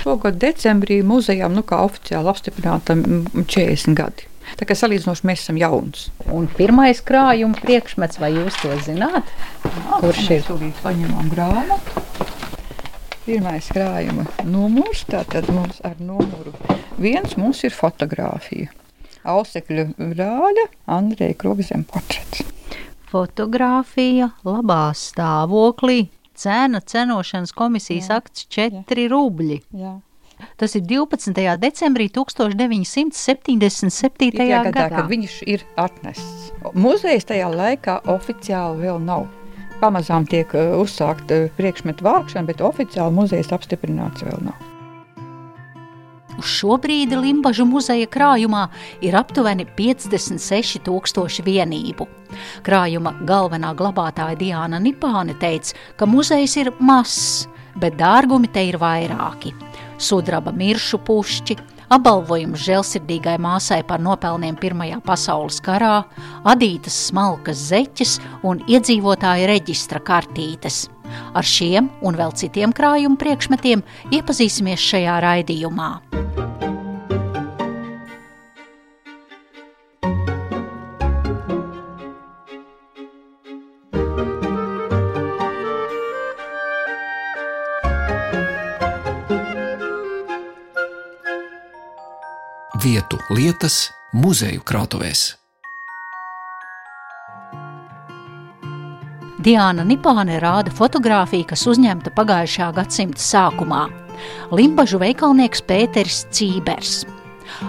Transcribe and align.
Šogad 0.00 0.40
decembrī 0.40 1.00
muzejām 1.06 1.54
nu, 1.56 1.64
kā 1.66 1.82
oficiāli 1.84 2.32
apstiprināta 2.32 2.96
40 2.96 3.96
gadi. 3.98 4.26
Tā 4.58 4.66
kā 4.66 4.74
salīdzinoši 4.74 5.28
mēs 5.28 5.44
esam 5.44 5.60
jauns. 5.60 6.08
Un 6.34 6.48
pirmais 6.56 7.02
krājuma 7.06 7.60
priekšmets, 7.60 8.18
vai 8.22 8.32
jūs 8.34 8.56
to 8.62 8.72
zināt? 8.86 9.28
Kurš 10.00 10.26
ir? 10.38 10.44
Tūlīt 10.48 10.80
paņemam 10.82 11.30
grāmatu. 11.30 12.06
Pirmais 13.26 13.68
krājuma 13.70 14.26
numurs, 14.48 15.04
tātad 15.06 15.46
mums 15.54 15.78
ar 15.86 16.00
numuru 16.02 16.56
viens 17.00 17.36
mums 17.40 17.64
ir 17.64 17.74
fotografija. 17.74 18.70
Ausekļu 19.30 19.90
brāļa 19.98 20.66
Andreja 20.96 21.36
Krogzem 21.40 21.84
portrets. 21.88 22.44
Fotogrāfija 23.10 24.30
labā 24.46 24.90
stāvoklī. 24.96 26.06
Cena 26.40 26.80
cenošanas 26.80 27.52
komisijas 27.52 28.08
jā, 28.08 28.16
akts 28.20 28.46
4 28.48 28.80
jā. 28.80 29.08
rubļi. 29.12 29.60
Jā. 29.76 30.00
Tas 30.56 30.72
ir 30.78 30.82
12. 30.88 31.36
decembrī 31.60 32.08
1977. 32.08 34.40
gadā, 34.40 34.70
gadā, 34.70 34.88
kad 34.94 35.04
viņš 35.10 35.42
ir 35.44 35.60
atnests. 35.76 36.52
Muzejs 36.72 37.24
tajā 37.28 37.48
laikā 37.52 38.00
oficiāli 38.08 38.80
vēl 38.86 38.98
nav. 39.04 39.28
Pamazām 39.80 40.26
tiek 40.28 40.54
uh, 40.56 40.80
uzsākta 40.80 41.34
uh, 41.44 41.50
priekšmetu 41.60 42.04
vākšana, 42.04 42.46
bet 42.48 42.60
oficiāli 42.64 43.12
muzejs 43.16 43.52
apstiprināts 43.56 44.22
vēl 44.24 44.40
nav. 44.48 44.69
Uz 46.38 46.46
šo 46.46 46.78
brīdi 46.80 47.18
Limbaģa 47.18 47.66
muzeja 47.66 48.06
krājumā 48.10 48.66
ir 49.02 49.16
aptuveni 49.18 49.66
56,000 49.76 51.44
vienību. 51.46 52.06
Krājuma 52.66 53.16
galvenā 53.26 53.74
glabātāja 53.76 54.38
Diana 54.38 54.78
Nipāne 54.80 55.34
teica, 55.40 55.74
ka 55.96 56.06
muzejs 56.06 56.56
ir 56.62 56.72
mazs, 56.78 57.48
bet 57.80 57.98
dārgumi 57.98 58.50
te 58.52 58.62
ir 58.68 58.78
vairāki 58.80 59.54
sudraba 60.00 60.52
miršu 60.56 61.00
pušķi, 61.04 61.56
apbalvojums 61.92 62.62
žēlsirdīgai 62.64 63.36
māsai 63.42 63.82
par 63.86 64.02
nopelniem 64.02 64.56
Pirmajā 64.60 65.00
pasaules 65.04 65.60
karā, 65.64 66.04
adītas 66.48 66.96
smalkas 67.10 67.66
zeķes 67.70 68.16
un 68.46 68.62
iedzīvotāju 68.70 69.50
reģistra 69.50 70.02
kartītes. 70.06 70.86
Ar 71.34 71.46
šiem 71.46 71.90
un 72.02 72.18
vēl 72.18 72.36
citiem 72.36 72.74
krājumu 72.76 73.20
priekšmetiem 73.20 73.84
iepazīsimies 74.14 74.90
šajā 74.92 75.20
raidījumā. 75.26 75.92
vietu 92.80 93.20
lietas 93.30 93.90
muzeju 94.16 94.64
krātuvēs. 94.66 95.39
Diana 99.40 99.86
Nipāne 99.88 100.36
rāda 100.36 100.68
fotografiju, 100.68 101.46
kas 101.48 101.62
uzņemta 101.70 102.10
pagājušā 102.12 102.66
gadsimta 102.76 103.22
sākumā. 103.24 103.86
Limbažu 104.52 105.00
veikalnieks 105.00 105.62
Pēters 105.64 106.26
Cībers. 106.28 107.06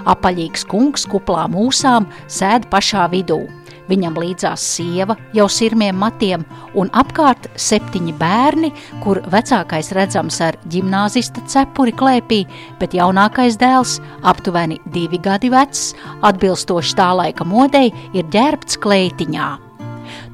Apaļīgs 0.03 0.65
kungs 0.67 1.07
kuplā 1.07 1.45
mūsām 1.53 2.09
sēd 2.27 2.67
pašā 2.73 3.05
vidū. 3.13 3.39
Viņam 3.87 4.19
līdzās 4.19 4.65
sieva 4.73 5.15
jau 5.35 5.47
sirmiem 5.47 5.95
matiem 5.95 6.43
un 6.75 6.91
apkārt 6.91 7.47
septiņi 7.55 8.17
bērni, 8.19 8.73
kur 8.99 9.23
vecākais 9.31 9.93
redzams 9.95 10.43
ar 10.43 10.59
ģimnāzista 10.67 11.47
cepuri 11.47 11.95
klēpī, 11.95 12.43
bet 12.83 12.99
jaunākais 12.99 13.55
dēls, 13.63 14.01
aptuveni 14.27 14.83
divi 14.91 15.23
gadi 15.23 15.55
vecs, 15.55 15.93
atbilstoši 16.19 16.99
tā 16.99 17.11
laika 17.23 17.47
modei, 17.47 17.93
ir 18.11 18.27
ģērbts 18.27 18.79
kleitiņā. 18.83 19.51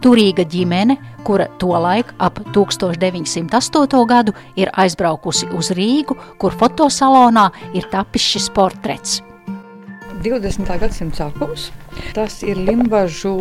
Turīga 0.01 0.45
ģimene, 0.45 0.97
kura 1.25 1.47
tolaik 1.61 2.13
ap 2.21 2.39
1908. 2.55 4.03
gadu 4.07 4.35
ir 4.55 4.71
aizbraukusi 4.73 5.49
uz 5.57 5.71
Rīgu, 5.77 6.17
kur 6.37 6.53
fotosalonā 6.53 7.49
ir 7.73 7.89
tapis 7.91 8.29
šis 8.35 8.51
portrets. 8.53 9.21
20. 10.23 10.65
gadsimta 10.81 11.23
sākums. 11.23 11.67
Tas 12.15 12.39
ir 12.45 12.57
Limbažu 12.57 13.33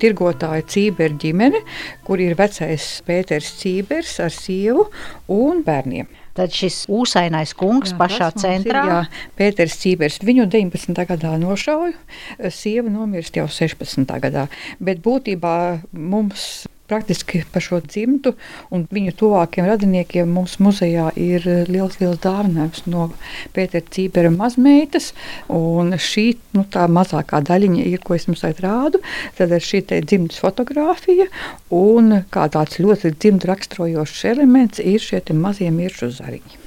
tirgotāja 0.00 0.64
Cībera 0.70 1.16
ģimene, 1.20 1.60
kur 2.06 2.22
ir 2.22 2.36
vecais 2.38 2.86
Pēters 3.06 3.50
Cībers 3.58 4.16
ar 4.22 4.34
sievu 4.34 4.86
un 5.32 5.64
bērniem. 5.66 6.10
Tad 6.34 6.54
šis 6.54 6.84
ūsainais 6.90 7.54
kungs 7.58 7.92
jā, 7.92 7.98
pašā 7.98 8.30
centrā. 8.38 8.84
Ir, 8.84 8.92
jā, 8.92 9.00
Pēters 9.38 9.76
Cībers. 9.82 10.18
Viņu 10.26 10.48
19. 10.50 11.04
gadā 11.10 11.34
nošauja, 11.38 11.94
sieva 12.50 12.90
nomirst 12.90 13.38
jau 13.38 13.46
16. 13.50 14.06
gadā. 14.22 14.48
Bet 14.82 15.02
būtībā 15.04 15.56
mums 15.92 16.64
praktiski 16.90 17.42
par 17.52 17.64
šo 17.64 17.80
dzimtu 17.84 18.34
un 18.74 18.86
viņu 18.92 19.14
tuvākiem 19.20 19.68
radiniekiem 19.68 20.30
mums 20.30 20.58
muzejā 20.62 21.10
ir 21.20 21.46
liels, 21.70 21.98
liels 22.00 22.20
dāvinājums 22.24 22.84
no 22.90 23.08
Pētera 23.56 23.84
Cībera 23.94 24.32
mazmeitas. 24.34 25.12
Šī 25.48 26.26
nu, 26.56 26.66
mazākā 26.98 27.40
daļiņa 27.48 27.86
ir, 27.92 28.02
ko 28.04 28.18
es 28.18 28.28
jums 28.28 28.44
rādu, 28.64 29.00
tad 29.38 29.54
ir 29.54 29.64
šī 29.64 29.84
dzimtas 29.94 30.42
fotografija 30.42 31.30
un 31.74 32.20
kā 32.34 32.48
tāds 32.52 32.80
ļoti 32.82 33.14
dzimta 33.16 33.52
raksturojošs 33.52 34.26
elements 34.34 34.82
ir 34.84 35.00
šie 35.00 35.22
mazie 35.34 35.70
miršu 35.74 36.12
zariņi. 36.18 36.63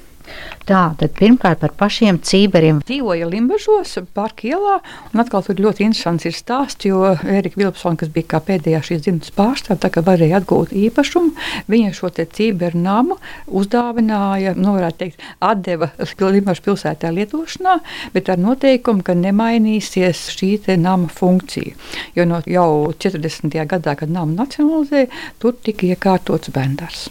Tā, 0.67 0.81
tad 0.99 1.13
pirmkārt 1.15 1.61
par 1.61 1.71
pašiem 1.79 2.17
cīberiem. 2.27 2.81
Dzīvoja 2.83 3.29
Limbažos, 3.31 3.93
parka 4.17 4.49
ielā, 4.49 4.77
un 5.13 5.21
atkal 5.23 5.45
tur 5.45 5.59
ļoti 5.63 5.85
interesants 5.85 6.27
ir 6.27 6.35
stāsts, 6.35 6.87
jo 6.89 7.13
Erika 7.23 7.61
Vilpsona, 7.61 7.99
kas 8.01 8.11
bija 8.11 8.33
kā 8.33 8.41
pēdējā 8.49 8.81
šīs 8.89 9.05
dzimtas 9.05 9.31
pārstāve, 9.37 9.79
tā 9.83 9.91
kā 9.93 10.03
varēja 10.03 10.41
atgūt 10.41 10.73
īpašumu, 10.75 11.31
viņa 11.71 11.93
šo 11.95 12.11
te 12.17 12.27
cīberu 12.27 12.81
namu 12.83 13.15
uzdāvināja, 13.47 14.57
nu 14.59 14.75
varētu 14.75 15.03
teikt, 15.03 15.27
atdeva 15.39 15.91
Limbažu 16.37 16.65
pilsētā 16.65 17.13
lietošanā, 17.15 17.77
bet 18.13 18.27
ar 18.33 18.41
noteikumu, 18.41 19.05
ka 19.07 19.15
nemainīsies 19.15 20.27
šī 20.35 20.51
te 20.65 20.75
nama 20.77 21.07
funkcija. 21.07 21.77
Jo 22.17 22.27
no 22.27 22.41
jau 22.43 22.91
40. 22.91 23.55
gadā, 23.71 23.95
kad 23.95 24.11
namu 24.11 24.35
nacionalizēja, 24.35 25.07
tur 25.39 25.55
tika 25.63 25.87
iekārtots 25.87 26.51
bendars. 26.51 27.07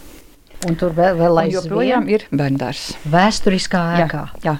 Un 0.65 0.77
tur 0.79 0.95
vēl, 0.97 1.19
vēl 1.19 1.43
aizvien 1.43 2.07
ir 2.09 2.25
bērns. 2.33 2.95
Vēsturiskā 3.13 3.83
ēkā. 4.01 4.23
Jā, 4.41 4.55
jā. 4.55 4.57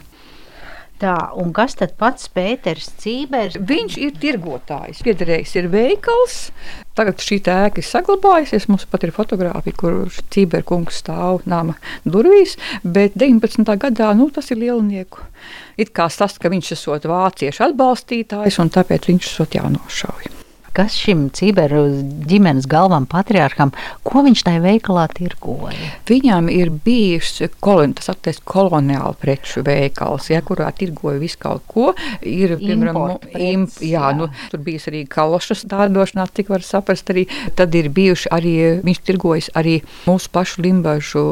Tā, 0.98 1.14
un 1.38 1.52
kas 1.54 1.76
tad 1.78 1.92
pats 2.00 2.26
Pēters 2.34 2.88
Cībers? 2.98 3.58
Viņš 3.70 3.98
ir 4.02 4.16
tirgotājs. 4.18 5.04
Piederējis 5.06 5.52
ir 5.60 5.68
veikals. 5.70 6.38
Tagad 6.98 7.22
šī 7.22 7.38
ēka 7.44 7.84
ir 7.84 7.86
saglabājusies. 7.86 8.66
Mums 8.72 8.88
pat 8.90 9.06
ir 9.06 9.14
fotografija, 9.14 9.78
kur 9.78 10.00
Cīberkungs 10.34 11.04
stāv 11.04 11.46
nama 11.46 11.78
durvīs. 12.02 12.58
Bet 12.82 13.14
19. 13.14 13.78
gadā 13.78 14.10
nu, 14.18 14.32
tas 14.34 14.50
ir 14.50 14.62
lielnieku. 14.64 15.22
It 15.78 15.94
kā 15.94 16.10
tas, 16.10 16.40
ka 16.42 16.50
viņš 16.50 16.74
esot 16.80 17.06
vāciešu 17.06 17.68
atbalstītājs 17.70 18.58
un 18.64 18.74
tāpēc 18.74 19.12
viņš 19.12 19.30
esot 19.30 19.62
jānošauj 19.62 20.37
kas 20.78 20.96
šim 20.98 21.28
ciberu 21.34 21.88
ģimenes 22.30 22.68
galvam 22.70 23.08
patriārham, 23.10 23.74
ko 24.06 24.24
viņš 24.26 24.44
tajā 24.46 24.62
veikalā 24.64 25.08
tirgoja? 25.18 25.92
Viņam 26.10 26.52
ir 26.54 26.72
bijis 26.86 27.34
kolon, 27.64 27.96
tas 27.98 28.12
atties 28.14 28.40
koloniāla 28.48 29.16
preču 29.18 29.64
veikals, 29.66 30.30
ja, 30.34 30.44
kurā 30.46 30.70
tirgoja 30.78 31.22
visu 31.22 31.42
kaut 31.42 31.66
ko. 31.72 31.90
Ir, 32.22 32.58
piemēram, 32.62 33.18
imp, 33.34 33.80
jā, 33.82 33.96
jā. 33.98 34.14
Nu, 34.18 34.30
tur 34.52 34.64
bijis 34.66 34.88
arī 34.92 35.04
kalošas 35.10 35.66
dārdošanā, 35.70 36.28
cik 36.38 36.54
var 36.54 36.66
saprast 36.66 37.10
arī. 37.14 37.28
Tad 37.58 37.76
ir 37.78 37.90
bijuši 37.94 38.32
arī, 38.38 38.56
viņš 38.86 39.04
tirgojas 39.08 39.52
arī 39.58 39.80
mūsu 40.06 40.32
pašu 40.34 40.66
limbažu 40.66 41.24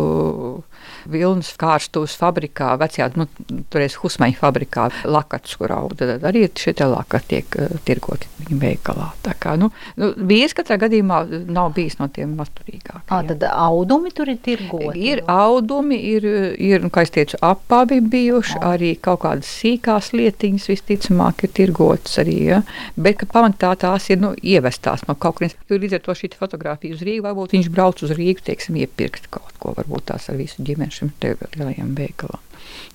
vilnas 1.11 1.51
kārstus 1.59 2.15
fabrikā, 2.19 2.73
vecajā, 2.81 3.11
nu, 3.19 3.27
toreiz 3.73 3.97
Husmaņa 4.01 4.39
fabrikā, 4.39 4.89
lakats, 5.09 5.55
kur 5.59 5.73
auga. 5.75 5.97
Tad 6.01 6.25
arī 6.27 6.45
šie 6.49 6.75
lakati 6.85 7.31
tiek 7.35 7.57
uh, 7.59 7.75
tirgoti 7.87 8.29
viņa 8.45 8.59
veikalā. 8.61 9.09
Tā 9.25 9.33
kā, 9.41 9.55
nu, 9.59 9.71
nu, 9.99 10.11
vīrs 10.29 10.55
katrā 10.57 10.77
gadījumā 10.81 11.21
nav 11.51 11.73
bijis 11.75 11.97
no 11.99 12.07
tiem 12.13 12.35
masturīgākajiem. 12.39 13.09
Ā, 13.09 13.21
tad 13.31 13.45
audumi 13.49 14.11
tur 14.15 14.29
ir 14.31 14.39
tirgoti? 14.45 15.05
Ir 15.11 15.23
audumi, 15.31 15.97
ir, 16.15 16.27
ir 16.61 16.83
nu, 16.83 16.91
kā 16.93 17.05
es 17.05 17.13
teicu, 17.15 17.39
apavi 17.45 18.01
bijuši, 18.03 18.57
Jā. 18.59 18.73
arī 18.75 18.93
kaut 19.01 19.23
kādas 19.25 19.49
sīkās 19.61 20.11
lietiņas 20.15 20.69
visticamāk 20.71 21.45
ir 21.47 21.53
tirgotas 21.55 22.19
arī, 22.21 22.37
ja? 22.51 22.61
bet 22.95 23.21
ka 23.21 23.29
pamatā 23.31 23.73
tās 23.79 24.09
ir, 24.11 24.21
nu, 24.21 24.33
ievestās 24.41 25.05
no 25.09 25.17
kaut 25.17 25.39
kurienes. 25.39 25.57
Līdz 25.69 25.97
ar 25.97 26.05
to 26.05 26.15
šī 26.17 26.31
fotografija 26.39 26.95
uz 26.95 27.03
Rīgu, 27.05 27.25
varbūt 27.25 27.55
viņš 27.55 27.71
brauc 27.73 28.01
uz 28.05 28.13
Rīgu, 28.15 28.43
teiksim, 28.47 28.79
iepirkt 28.81 29.29
kaut 29.33 29.55
ko, 29.61 29.73
varbūt 29.77 30.09
tās 30.11 30.29
ar 30.31 30.39
visu 30.39 30.63
ģimeni 30.65 30.94
šim 30.95 31.13
lielajam 31.21 31.93
veikalam. 31.97 32.41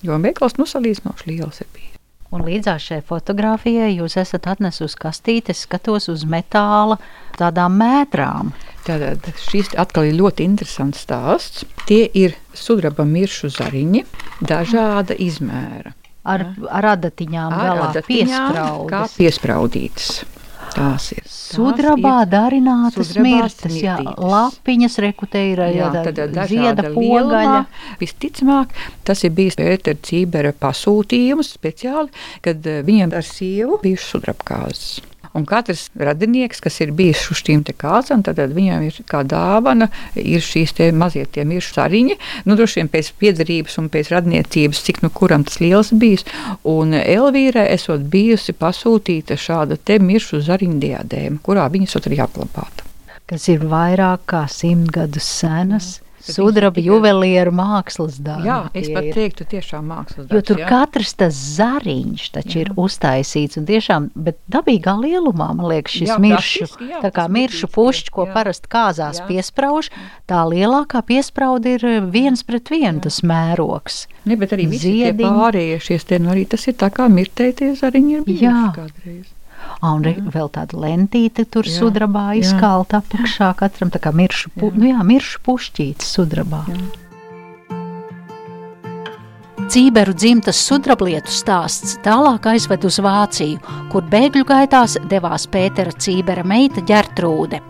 Jo 0.05 0.17
veikals 0.21 0.57
nu 0.59 0.67
salīdzinoši 0.69 1.31
liels 1.31 1.63
ir 1.63 1.71
bijis. 1.73 1.97
Un 2.31 2.45
līdzās 2.47 2.85
šai 2.87 3.01
fotografijai 3.03 3.89
jūs 3.91 4.13
esat 4.21 4.45
atnesusi 4.47 4.95
kastītes, 5.01 5.65
skatos 5.65 6.07
uz 6.13 6.23
metāla 6.23 6.95
tādām 7.35 7.75
mētrām. 7.81 8.53
Tātad 8.87 9.27
šis 9.49 9.73
atkal 9.81 10.07
ir 10.07 10.15
ļoti 10.21 10.47
interesants 10.47 11.03
stāsts. 11.03 11.65
Tie 11.89 12.05
ir 12.07 12.37
sudraba 12.55 13.03
miršu 13.03 13.51
zariņi, 13.51 14.05
dažāda 14.47 15.17
izmēra. 15.19 15.91
Ar, 16.23 16.45
ar 16.69 16.87
adatiņām 16.93 17.57
vēl 17.57 17.83
piespraudītas. 18.07 18.89
Kā 18.93 19.05
piespraudītas. 19.17 20.11
Tās 20.71 21.09
ir 21.11 21.25
sudrabā 21.27 22.21
darinātas 22.31 23.11
mirtas, 23.19 23.75
jā, 23.75 23.97
lapiņas 24.15 24.97
rekuteira, 25.03 25.67
jā, 25.73 25.91
tad 26.07 26.21
zieda 26.47 26.93
pogaļa. 26.95 27.59
Visticamāk, 27.99 28.73
tas 29.07 29.25
ir 29.27 29.35
bijis 29.35 29.59
Pētera 29.59 29.99
Cībera 30.07 30.55
pasūtījums 30.55 31.51
speciāli, 31.57 32.11
kad 32.45 32.63
eh, 32.67 32.81
viņam 32.87 33.17
ar 33.19 33.27
sievu 33.27 33.81
bijuši 33.83 34.13
sudrabkāzes. 34.13 35.10
Un 35.37 35.45
katrs 35.47 35.87
radinieks, 35.95 36.59
kas 36.63 36.81
ir 36.83 36.91
bijis 36.95 37.23
uz 37.31 37.39
šīm 37.39 37.63
kāzām, 37.79 38.23
tad 38.25 38.39
viņam 38.39 38.83
ir 38.87 38.97
kā 39.07 39.23
dāvana, 39.23 39.87
ir 40.15 40.43
šīs 40.43 40.75
mazie 40.93 41.25
tie 41.25 41.45
miršu 41.47 41.77
sariņi. 41.77 42.17
Nu, 42.45 42.57
droši 42.59 42.81
vien 42.81 42.91
pēc 42.91 43.13
piedzerības 43.21 43.77
un 43.79 43.89
pēc 43.93 44.11
radniecības, 44.11 44.83
cik 44.87 45.01
nu 45.05 45.09
kuram 45.09 45.45
tas 45.47 45.61
liels 45.63 45.93
bijis. 45.93 46.27
Un 46.67 46.93
Elvīrai 46.99 47.69
esot 47.71 48.03
bijusi 48.11 48.53
pasūtīta 48.53 49.39
šāda 49.39 49.79
te 49.79 49.99
miršu 50.03 50.43
zariņu 50.43 50.79
diadēma, 50.83 51.41
kurā 51.45 51.67
viņas 51.71 51.99
arī 52.03 52.21
apglabāta. 52.25 52.87
Kas 53.31 53.47
ir 53.47 53.63
vairāk 53.63 54.27
kā 54.27 54.45
simt 54.51 54.91
gadus 54.91 55.27
senas. 55.39 55.99
Mm 55.99 56.10
Sudraba 56.21 56.81
juvelieru 56.83 57.53
mākslas 57.55 58.19
darbi. 58.21 58.49
Jā, 58.49 58.57
es 58.77 58.89
pat 58.93 59.07
ir. 59.09 59.15
teiktu, 59.15 59.47
tiešām 59.51 59.87
mākslas 59.89 60.27
darbs. 60.27 60.35
Jo 60.35 60.41
tur 60.45 60.61
jā. 60.61 60.67
katrs 60.69 61.13
tas 61.17 61.39
zariņš 61.57 62.27
taču 62.35 62.59
jā. 62.59 62.65
ir 62.65 62.71
uztaisīts 62.79 63.59
un 63.61 63.67
tiešām, 63.69 64.09
bet 64.27 64.39
dabīgā 64.51 64.95
lielumā, 65.01 65.49
man 65.57 65.67
liekas, 65.71 65.97
šis 65.97 66.13
jā, 66.13 66.19
miršu, 66.21 66.69
jā, 66.91 67.01
tā 67.03 67.11
kā 67.15 67.27
miršu 67.31 67.71
pušķi, 67.73 68.13
ko 68.13 68.27
jā. 68.27 68.35
parasti 68.37 68.71
kāzās 68.71 69.21
jā. 69.23 69.27
piesprauž, 69.31 69.91
tā 70.29 70.45
lielākā 70.51 71.03
piesprauda 71.07 71.75
ir 71.77 71.87
viens 72.13 72.45
pret 72.47 72.71
vienu 72.73 72.99
jā. 72.99 73.05
tas 73.09 73.21
mērogs. 73.25 74.05
Ne, 74.29 74.37
bet 74.37 74.53
arī 74.53 74.69
visi 74.69 74.91
Ziediņi. 74.91 75.17
tie 75.17 75.27
pārējie 75.27 75.83
šies 75.89 76.09
tie, 76.09 76.21
nu 76.21 76.33
arī 76.35 76.45
tas 76.49 76.67
ir 76.69 76.77
tā 76.77 76.91
kā 76.93 77.09
mirtēties 77.09 77.81
zariņi 77.81 78.19
ir 78.19 78.25
bijuši 78.27 78.73
kādreiz. 78.77 79.29
Un 79.81 80.03
re, 80.05 80.13
vēl 80.33 80.51
tāda 80.53 80.77
lentīte 80.77 81.47
tur 81.49 81.65
jā, 81.65 81.73
sudrabā 81.79 82.27
izkalta 82.37 82.99
apakšā 83.01 83.49
katram, 83.57 83.89
tā 83.89 84.01
kā 84.03 84.13
miršu, 84.13 84.53
pu, 84.53 84.69
jā. 84.69 84.77
Nu 84.77 84.91
jā, 84.91 85.05
miršu 85.13 85.41
pušķītes 85.47 86.11
sudrabā. 86.17 86.61
Jā. 86.69 87.10
Cīberu 89.71 90.11
dzimtas 90.11 90.57
sudrablietu 90.67 91.31
stāsts 91.31 91.93
tālāk 92.03 92.43
aizved 92.51 92.83
uz 92.89 92.97
Vāciju, 92.99 93.61
kur 93.87 94.03
bēgļu 94.11 94.43
gaitās 94.49 94.97
devās 95.07 95.45
Pētera 95.47 95.93
Cībera 95.95 96.43
meita 96.43 96.81
Ģertrūde. 96.83 97.61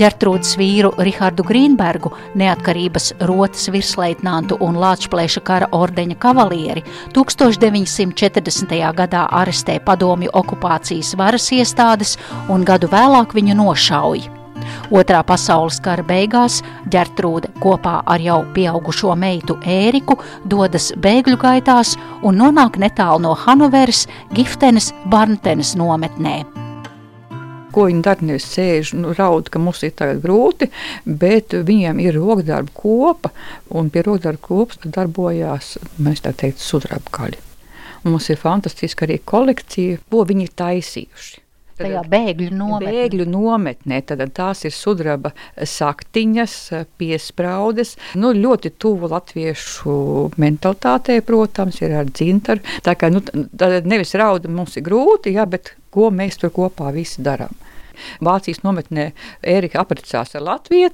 Ģertrūdas 0.00 0.54
vīru 0.56 0.94
Rihardu 1.04 1.44
Grīnbergu, 1.44 2.14
neatkarības 2.40 3.10
rotas 3.28 3.68
virsleitnantu 3.74 4.56
un 4.64 4.78
Lāčplēša 4.80 5.42
kara 5.44 5.68
ordeņa 5.76 6.16
kavalieri 6.22 6.84
1940. 7.12 8.72
gadā 9.02 9.26
arestē 9.42 9.76
padomju 9.84 10.32
okupācijas 10.40 11.12
varas 11.20 11.50
iestādes 11.52 12.16
un 12.48 12.64
gadu 12.64 12.88
vēlāk 12.88 13.36
viņu 13.36 13.58
nošauj. 13.60 14.43
Otrā 14.94 15.24
pasaules 15.26 15.80
kara 15.82 16.04
beigās 16.06 16.60
ģertrūde 16.94 17.48
kopā 17.58 17.96
ar 18.06 18.22
jau 18.22 18.36
pieaugušo 18.54 19.16
meitu 19.18 19.56
Ēriku 19.66 20.20
dodas 20.46 20.92
bēgļu 21.02 21.38
gaitās 21.42 21.96
un 22.22 22.38
nonāk 22.38 22.78
netālu 22.78 23.24
no 23.24 23.32
Hanoveras, 23.34 24.04
Giftenes, 24.36 24.92
Barntenes 25.10 25.74
nometnē 25.80 26.44
ko 27.74 27.88
viņi 27.88 28.04
dara. 28.06 28.22
Nevis 28.22 28.46
sēž, 28.54 28.94
nu, 28.94 29.10
raud, 29.18 29.50
ka 29.50 29.58
mums 29.58 29.82
ir 29.82 29.98
grūti, 30.22 30.70
bet 31.04 31.56
viņiem 31.58 31.98
ir 32.04 32.14
rokdarba 32.20 32.70
kopa, 32.78 33.32
un 33.74 33.90
pie 33.90 34.04
rokdarba 34.06 34.38
kopas 34.38 34.78
darbojās, 34.84 35.74
mēs 35.98 36.22
tā 36.22 36.30
teikt, 36.38 36.62
sudrabkaļi. 36.62 37.40
Un 38.04 38.14
mums 38.14 38.30
ir 38.30 38.38
fantastiska 38.38 39.08
arī 39.08 39.18
kolekcija, 39.26 40.04
ko 40.06 40.22
viņi 40.28 40.46
ir 40.46 40.54
taisījuši. 40.60 41.43
Tajā 41.78 42.04
bēgļu 42.06 42.52
nometnē. 42.54 42.92
Bēgļu 42.94 43.26
nometnē 43.30 43.98
tad 44.06 44.22
tās 44.36 44.62
ir 44.68 44.74
sudraba 44.74 45.32
saktiņas, 45.58 46.54
piespraudes. 47.00 47.96
Nu, 48.20 48.30
ļoti 48.36 48.74
tuvu 48.78 49.10
latviešu 49.10 49.96
mentalitātei, 50.40 51.18
protams, 51.26 51.80
ir 51.82 51.96
ar 51.98 52.10
dzintaru. 52.10 52.62
Tā 52.86 52.94
kā 52.98 53.10
nu, 53.10 53.24
nevis 53.90 54.14
rauda 54.20 54.52
mums 54.52 54.78
ir 54.78 54.86
grūti, 54.86 55.34
jā, 55.34 55.48
bet 55.50 55.74
ko 55.94 56.12
mēs 56.14 56.38
tur 56.38 56.54
kopā 56.54 56.94
visi 56.94 57.24
darām. 57.26 57.54
Vācijas 58.24 58.62
nometnē 58.64 59.10
Ērika 59.42 59.82
apprecās 59.82 60.34
ar 60.34 60.46
Latviju. 60.46 60.90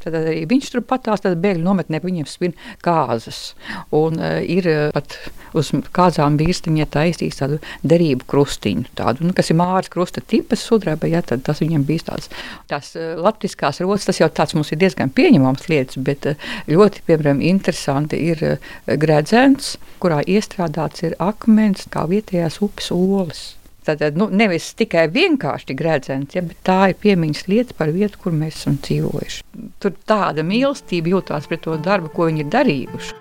Tad 0.00 0.16
arī 0.16 0.44
viņš 0.48 0.70
tur 0.72 0.84
patās, 0.86 1.20
tad 1.24 1.36
bēgļu 1.42 1.64
nometnē 1.66 2.00
viņiem 2.00 2.28
svin 2.28 2.54
kāzas. 2.84 3.52
Un 3.96 4.16
uh, 4.20 4.38
ir 4.40 4.68
uh, 4.70 4.88
pat 4.94 5.16
uz 5.56 5.72
kāzām 5.96 6.38
vīrstiņa 6.40 6.86
taisīs 6.94 7.40
tādu 7.40 7.58
derību 7.86 8.26
krustiņu, 8.30 8.88
tādu, 8.98 9.28
nu, 9.28 9.34
kas 9.36 9.50
ir 9.52 9.58
māras 9.60 9.90
krusta 9.92 10.22
tipas 10.24 10.64
sudraba, 10.64 11.10
ja, 11.10 11.22
tad 11.26 11.44
tas 11.46 11.60
viņiem 11.62 11.84
bija 11.88 12.08
tāds, 12.12 12.30
tās 12.70 12.92
uh, 12.96 13.12
latviskās 13.20 13.82
rotas, 13.84 14.08
tas 14.08 14.22
jau 14.22 14.30
tāds 14.32 14.56
mums 14.56 14.72
ir 14.72 14.80
diezgan 14.82 15.12
pieņemams 15.14 15.68
lietas, 15.70 16.00
bet 16.06 16.32
uh, 16.32 16.50
ļoti, 16.70 17.04
piemēram, 17.08 17.44
interesanti 17.44 18.20
ir 18.32 18.44
uh, 18.54 18.74
gredzens, 19.00 19.76
kurā 20.00 20.22
iestrādāts 20.24 21.04
ir 21.04 21.18
akmens 21.20 21.88
kā 21.92 22.06
vietējās 22.10 22.62
upes 22.64 22.92
olas. 22.94 23.50
Tātad 23.86 24.18
nu, 24.20 24.26
nevis 24.28 24.74
tikai 24.76 25.06
vienkārši 25.12 25.76
grēdzens, 25.76 26.36
ja, 26.36 26.42
bet 26.44 26.58
tā 26.66 26.90
ir 26.92 26.98
piemiņas 27.00 27.46
lieta 27.48 27.76
par 27.78 27.92
vietu, 27.94 28.20
kur 28.20 28.36
mēs 28.36 28.58
esam 28.60 28.76
dzīvojuši. 28.84 29.40
Tur 29.80 29.96
tāda 30.08 30.44
mīlestība 30.44 31.14
jūtās 31.14 31.48
pret 31.48 31.64
to 31.64 31.78
darbu, 31.80 32.12
ko 32.12 32.28
viņi 32.28 32.44
ir 32.44 32.50
darījuši. 32.52 33.16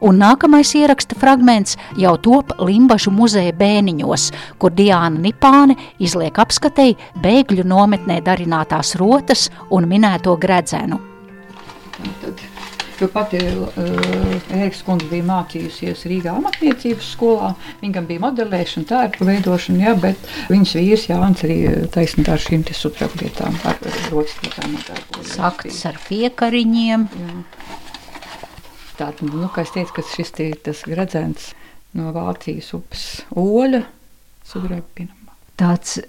Un 0.00 0.16
nākamais 0.16 0.70
ieraksta 0.78 1.18
fragments 1.20 1.74
jau 2.00 2.14
top 2.24 2.54
Limbaģu 2.64 3.12
muzeja 3.12 3.52
bēniņos, 3.52 4.30
kur 4.62 4.72
Diana 4.72 5.20
Nipāne 5.20 5.76
izliek 6.00 6.40
apskatēji 6.40 6.96
bēgļu 7.20 7.66
nometnē 7.68 8.22
darinātās 8.24 8.94
rotas 9.00 9.50
un 9.68 9.90
minēto 9.90 10.38
gredzenu. 10.40 11.02
Tad 12.22 12.49
Jo 13.00 13.08
pati 13.08 13.38
uh, 13.40 13.76
Eriks 14.52 14.82
kundze 14.84 15.06
bija 15.08 15.24
mācījusies 15.24 16.02
Rīgā 16.10 16.34
amatniecības 16.36 17.06
skolā. 17.14 17.54
Viņam 17.80 18.08
bija 18.10 18.20
modelēšana, 18.26 18.88
tērpu 18.90 19.24
veidošana, 19.24 19.86
jā, 19.86 19.94
bet 20.02 20.26
viņas 20.52 20.74
vīrs 20.76 21.06
Jānis 21.08 21.44
arī 21.46 21.56
taisnība 21.94 22.34
ar 22.34 22.44
šīm 22.44 22.66
sutraplietām, 22.76 23.56
ar 23.64 23.80
rokaslietām. 24.10 24.76
Sakts 25.30 25.80
ar 25.88 25.96
piekariņiem. 26.10 27.08
Jā. 27.22 27.38
Tātad, 29.00 29.24
nu, 29.32 29.48
kā 29.48 29.64
es 29.64 29.72
teicu, 29.72 29.96
ka 29.96 30.04
šis 30.04 30.36
ir 30.44 30.60
tas 30.68 30.84
gredzens 30.84 31.54
no 31.96 32.12
Vācijas 32.12 32.68
upes 32.76 33.06
oļa 33.32 33.86
sudrabinam. 34.44 35.32
Tāds 35.56 36.02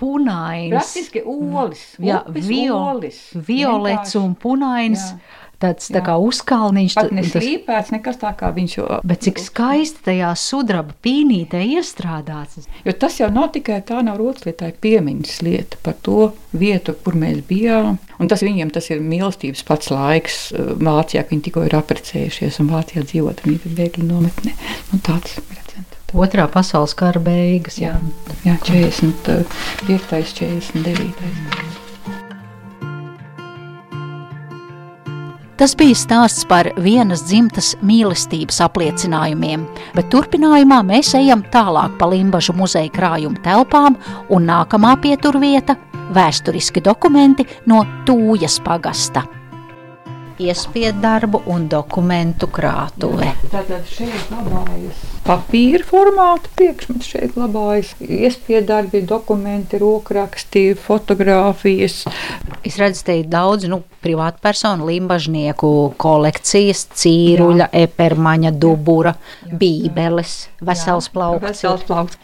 punains. 0.00 0.72
Praktiski 0.72 1.26
olis. 1.28 1.84
Jā, 2.00 2.24
violis. 2.32 3.20
Violets 3.36 4.16
un 4.16 4.32
punains. 4.32 5.10
Jā 5.12 5.40
tāds 5.62 5.90
tā 5.92 6.02
kā 6.04 6.16
uzkalniņš. 6.20 6.96
Pat 6.98 7.12
neslīpēts, 7.16 7.92
nekas 7.94 8.20
tā 8.22 8.32
kā 8.38 8.50
viņš. 8.54 8.76
Bet 9.06 9.24
cik 9.26 9.40
skaisti 9.42 10.04
tajā 10.08 10.32
sudraba 10.38 10.96
pīnītē 11.04 11.62
iestrādāts. 11.76 12.68
Jo 12.86 12.96
tas 12.96 13.18
jau 13.20 13.30
nav 13.32 13.52
tikai 13.56 13.80
tā 13.86 14.02
nav 14.04 14.20
rotslieta, 14.20 14.64
tā 14.64 14.72
ir 14.72 14.80
piemiņas 14.82 15.38
lieta 15.46 15.80
par 15.86 15.96
to 16.04 16.32
vietu, 16.52 16.96
kur 17.04 17.16
mēs 17.18 17.42
bijām. 17.48 17.98
Un 18.22 18.30
tas 18.30 18.44
viņiem 18.44 18.70
tas 18.74 18.90
ir 18.92 19.02
mīlestības 19.02 19.64
pats 19.66 19.90
laiks 19.94 20.42
uh, 20.52 20.74
Vācijā, 20.82 21.24
ka 21.24 21.34
viņi 21.34 21.48
tikko 21.48 21.66
ir 21.68 21.78
aprecējušies 21.80 22.60
un 22.62 22.70
Vācijā 22.74 23.06
dzīvot 23.08 23.46
un 23.46 23.56
ir 23.56 23.74
bēgļu 23.80 24.06
nometnē. 24.10 24.54
Nu, 24.92 25.02
tāds 25.02 25.38
ir. 25.38 25.52
Otrā 26.12 26.44
pasaules 26.52 26.92
kara 26.92 27.20
beigas. 27.24 27.78
Jā, 27.80 27.94
jā 28.44 28.58
45. 28.68 29.48
49. 29.88 31.81
Tas 35.62 35.76
bija 35.78 35.94
stāsts 35.94 36.42
par 36.50 36.66
vienas 36.82 37.20
dzimtas 37.22 37.68
mīlestības 37.86 38.56
apliecinājumiem, 38.64 39.62
bet 39.94 40.08
turpinājumā 40.10 40.80
mēs 40.88 41.12
ejam 41.14 41.44
tālāk 41.52 41.94
pa 42.00 42.08
Limbaģu 42.10 42.56
muzeja 42.58 42.90
krājuma 42.90 43.38
telpām, 43.44 43.94
un 44.34 44.50
nākamā 44.50 44.96
pieturvieta- 45.04 45.76
vēsturiski 46.18 46.82
dokumenti 46.82 47.46
no 47.70 47.84
Tūjas 48.02 48.58
pagasta 48.66 49.22
iespiedu 50.42 51.02
darbu 51.02 51.42
un 51.52 51.68
dokumentu 51.70 52.48
krātuve. 52.52 53.32
Tātad 53.52 53.86
šeit 53.90 54.30
glabājas 54.30 55.02
papīra 55.26 55.84
formāta 55.86 56.50
priekšmets, 56.56 57.08
šeit 57.12 57.34
glabājas 57.36 57.92
iespiedu 58.02 58.66
darbi, 58.72 59.02
dokumenti, 59.06 59.78
rokraksti, 59.82 60.64
fotogrāfijas. 60.78 62.02
Es 62.66 62.78
redzu, 62.80 63.04
te 63.06 63.18
ir 63.20 63.28
daudz 63.30 63.68
nu, 63.70 63.82
privātpersonu, 64.02 64.88
limbažnieku 64.90 65.72
kolekcijas, 66.02 66.86
cīruļa, 66.98 67.68
Jā. 67.68 67.84
epermaņa, 67.86 68.54
dubura, 68.62 69.14
Jā. 69.46 69.60
bībeles, 69.62 70.36
vesels 70.62 71.10
plaukts. 71.12 71.46
Vesels 71.46 71.86
plaukts. 71.86 72.18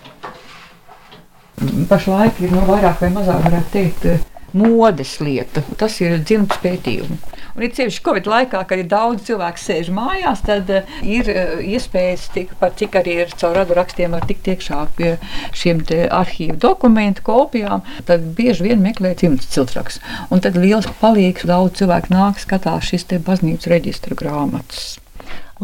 Pašlaik 1.91 2.39
ir 2.43 2.53
no 2.55 2.63
vairāk 2.67 3.01
vai 3.03 3.11
mazāk, 3.15 3.43
varētu 3.47 3.73
teikt, 3.75 4.29
modes 4.59 5.17
lieta. 5.23 5.63
Tas 5.79 5.97
ir 6.03 6.21
dzimts 6.23 6.61
pētījums. 6.63 7.38
Un 7.59 7.65
ir 7.67 7.73
cieši 7.75 8.03
Covid 8.07 8.29
laikā, 8.31 8.61
kad 8.71 8.79
ir 8.79 8.87
daudz 8.87 9.25
cilvēku 9.27 9.59
sēž 9.59 9.89
mājās, 9.91 10.45
tad 10.47 10.69
uh, 10.71 10.93
ir 11.03 11.27
uh, 11.33 11.57
iespējas, 11.59 12.29
tik, 12.31 12.53
par 12.61 12.77
cik 12.79 12.95
arī 13.01 13.17
ir 13.25 13.35
caur 13.41 13.57
radu 13.59 13.75
rakstiem, 13.75 14.15
var 14.15 14.29
tikt 14.29 14.47
iekšā 14.53 14.85
pie 14.95 15.17
šiem 15.59 15.83
arhīvu 16.15 16.55
dokumentu 16.63 17.27
kopijām. 17.27 17.83
Tad 18.07 18.31
bieži 18.39 18.69
vien 18.69 18.85
meklē 18.85 19.17
dzimtas 19.19 19.51
ciltraks. 19.57 19.99
Un 20.31 20.45
tad 20.45 20.55
liels 20.55 20.87
palīgs 21.03 21.51
daudz 21.51 21.83
cilvēku 21.83 22.15
nāk 22.15 22.39
skatās 22.39 22.93
šis 22.93 23.11
te 23.11 23.19
baznīcas 23.19 23.75
reģistra 23.75 24.15
grāmatas. 24.23 25.01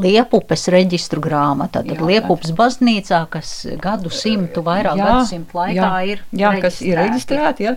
Liepupes 0.00 0.66
reģistru 0.74 1.22
grāmata. 1.22 1.82
Tad 1.84 1.90
jā, 1.90 2.00
Liepupes 2.02 2.50
baznīcā, 2.56 3.20
kas 3.30 3.52
gadu 3.82 4.10
simtu, 4.10 4.64
vairāk 4.66 4.98
jā, 4.98 5.06
gadsimtu 5.10 5.58
laikā 5.60 5.76
jā, 5.78 5.90
ir 6.10 6.24
jā, 6.34 6.52
kas 6.64 6.80
ir 6.82 6.98
reģistrēti. 6.98 7.68
Jā. 7.68 7.76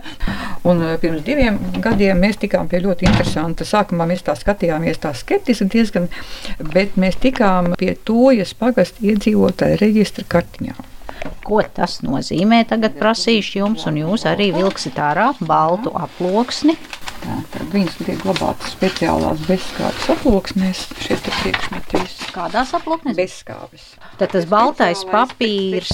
Un 0.68 0.82
eh, 0.82 0.96
pirms 1.02 1.22
diviem 1.26 1.60
gadiem 1.84 2.18
mēs 2.22 2.40
tikām 2.42 2.70
pie 2.70 2.82
ļoti 2.82 3.06
interesanta. 3.10 3.66
Sākumā 3.68 4.08
mēs 4.10 4.26
tā 4.26 4.34
skatījāmies 4.38 5.02
tā 5.04 5.14
skeptiski 5.14 5.70
diezgan, 5.72 6.10
bet 6.74 6.98
mēs 6.98 7.20
tikām 7.22 7.74
pie 7.78 7.94
tojas 8.08 8.54
pagastu 8.58 9.12
iedzīvotāju 9.12 9.78
reģistra 9.82 10.26
kartiņām. 10.28 10.97
Ko 11.46 11.62
tas 11.74 12.00
nozīmē? 12.04 12.62
Tagad 12.68 12.98
prasīšu 13.00 13.62
jums, 13.62 13.86
un 13.88 14.00
jūs 14.02 14.26
arī 14.28 14.50
vilksiet 14.56 15.00
ārā 15.00 15.32
baltu 15.40 15.94
aploksni. 15.96 16.76
Jā, 17.18 17.36
tad 17.50 17.72
viņas 17.72 17.96
tiek 18.06 18.20
glabātas 18.22 18.74
speciālās 18.76 19.40
bezskābes 19.48 20.04
aploksnēs. 20.14 20.84
Šie 21.02 21.16
ir 21.16 21.22
priekšmeti. 21.40 22.02
Kādās 22.30 22.70
aploksnēs? 22.78 23.16
Bezskābes. 23.18 23.86
Tad 24.20 24.32
tas 24.34 24.46
baltais 24.50 25.02
papīrs, 25.08 25.90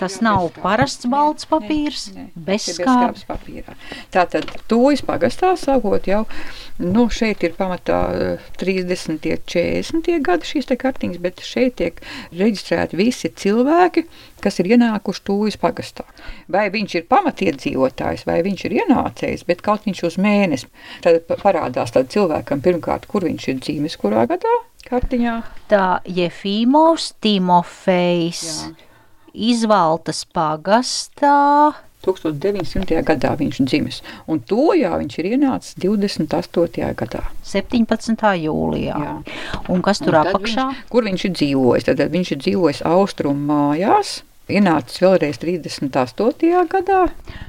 tas 0.00 0.18
nav 0.24 0.48
parasts 0.58 1.06
balts 1.10 1.46
papīrs, 1.48 2.08
bezskābes 2.34 3.24
papīrā. 3.28 3.76
Tātad 4.14 4.50
tojas 4.70 5.04
pagastā 5.06 5.52
sākot 5.60 6.10
jau, 6.10 6.24
nu 6.82 7.06
šeit 7.14 7.46
ir 7.46 7.54
pamatā 7.58 8.00
30. 8.58 9.22
40. 9.46 10.12
gadi 10.26 10.50
šīs 10.50 10.70
te 10.70 10.78
kartiņas, 10.80 11.22
bet 11.22 11.44
šeit 11.46 11.78
tiek 11.78 12.02
reģistrēti 12.34 12.98
visi 12.98 13.30
cilvēki, 13.30 14.06
kas 14.42 14.55
ir 14.62 14.70
ienākuši 14.76 15.24
tūjas 15.26 15.58
pagastā. 15.62 16.06
Vai 16.52 16.68
viņš 16.74 16.94
ir 17.00 17.08
pamatiedzīvotājs, 17.10 18.26
vai 18.28 18.40
viņš 18.46 18.64
ir 18.68 18.78
ienācējs, 18.82 19.44
bet 19.48 19.64
kaut 19.66 19.88
viņš 19.88 20.04
uz 20.10 20.20
mēnesi. 20.22 20.70
Tad 21.04 21.26
parādās 21.42 21.94
tad 21.94 22.10
cilvēkam 22.14 22.64
pirmkārt, 22.64 23.08
kur 23.10 23.26
viņš 23.26 23.48
ir 23.52 23.60
dzīves, 23.64 24.00
kurā 24.00 24.26
gadā 24.30 24.54
kartiņā. 24.86 25.40
Tā 25.70 25.86
Jefīmovs 26.06 27.12
Timofejs 27.22 28.44
Jā. 28.46 28.70
izvaltas 29.52 30.24
pagastā. 30.24 31.74
1900. 32.06 33.00
gadā 33.02 33.32
viņš 33.34 33.56
dzimis, 33.66 33.96
un 34.30 34.38
to 34.46 34.68
jā, 34.78 34.92
viņš 35.00 35.16
ir 35.18 35.28
ienācis 35.32 35.74
28. 35.82 36.92
gadā. 36.94 37.24
17. 37.42 38.22
jūlijā. 38.44 39.00
Jā. 39.02 39.14
Un 39.72 39.82
kas 39.82 39.98
tur 40.04 40.14
un 40.14 40.20
apakšā? 40.20 40.68
Viņš, 40.70 40.86
kur 40.92 41.08
viņš 41.08 41.24
ir 41.26 41.34
dzīvojis? 41.40 41.88
Tad 41.88 42.04
viņš 42.12 42.32
ir 42.36 42.42
dzīvojis 42.44 42.84
austrumu 42.86 43.50
mājās, 43.50 44.20
ienācis 44.52 45.00
vēlreiz 45.02 45.40
38. 45.42 46.62
gadā. 46.70 47.00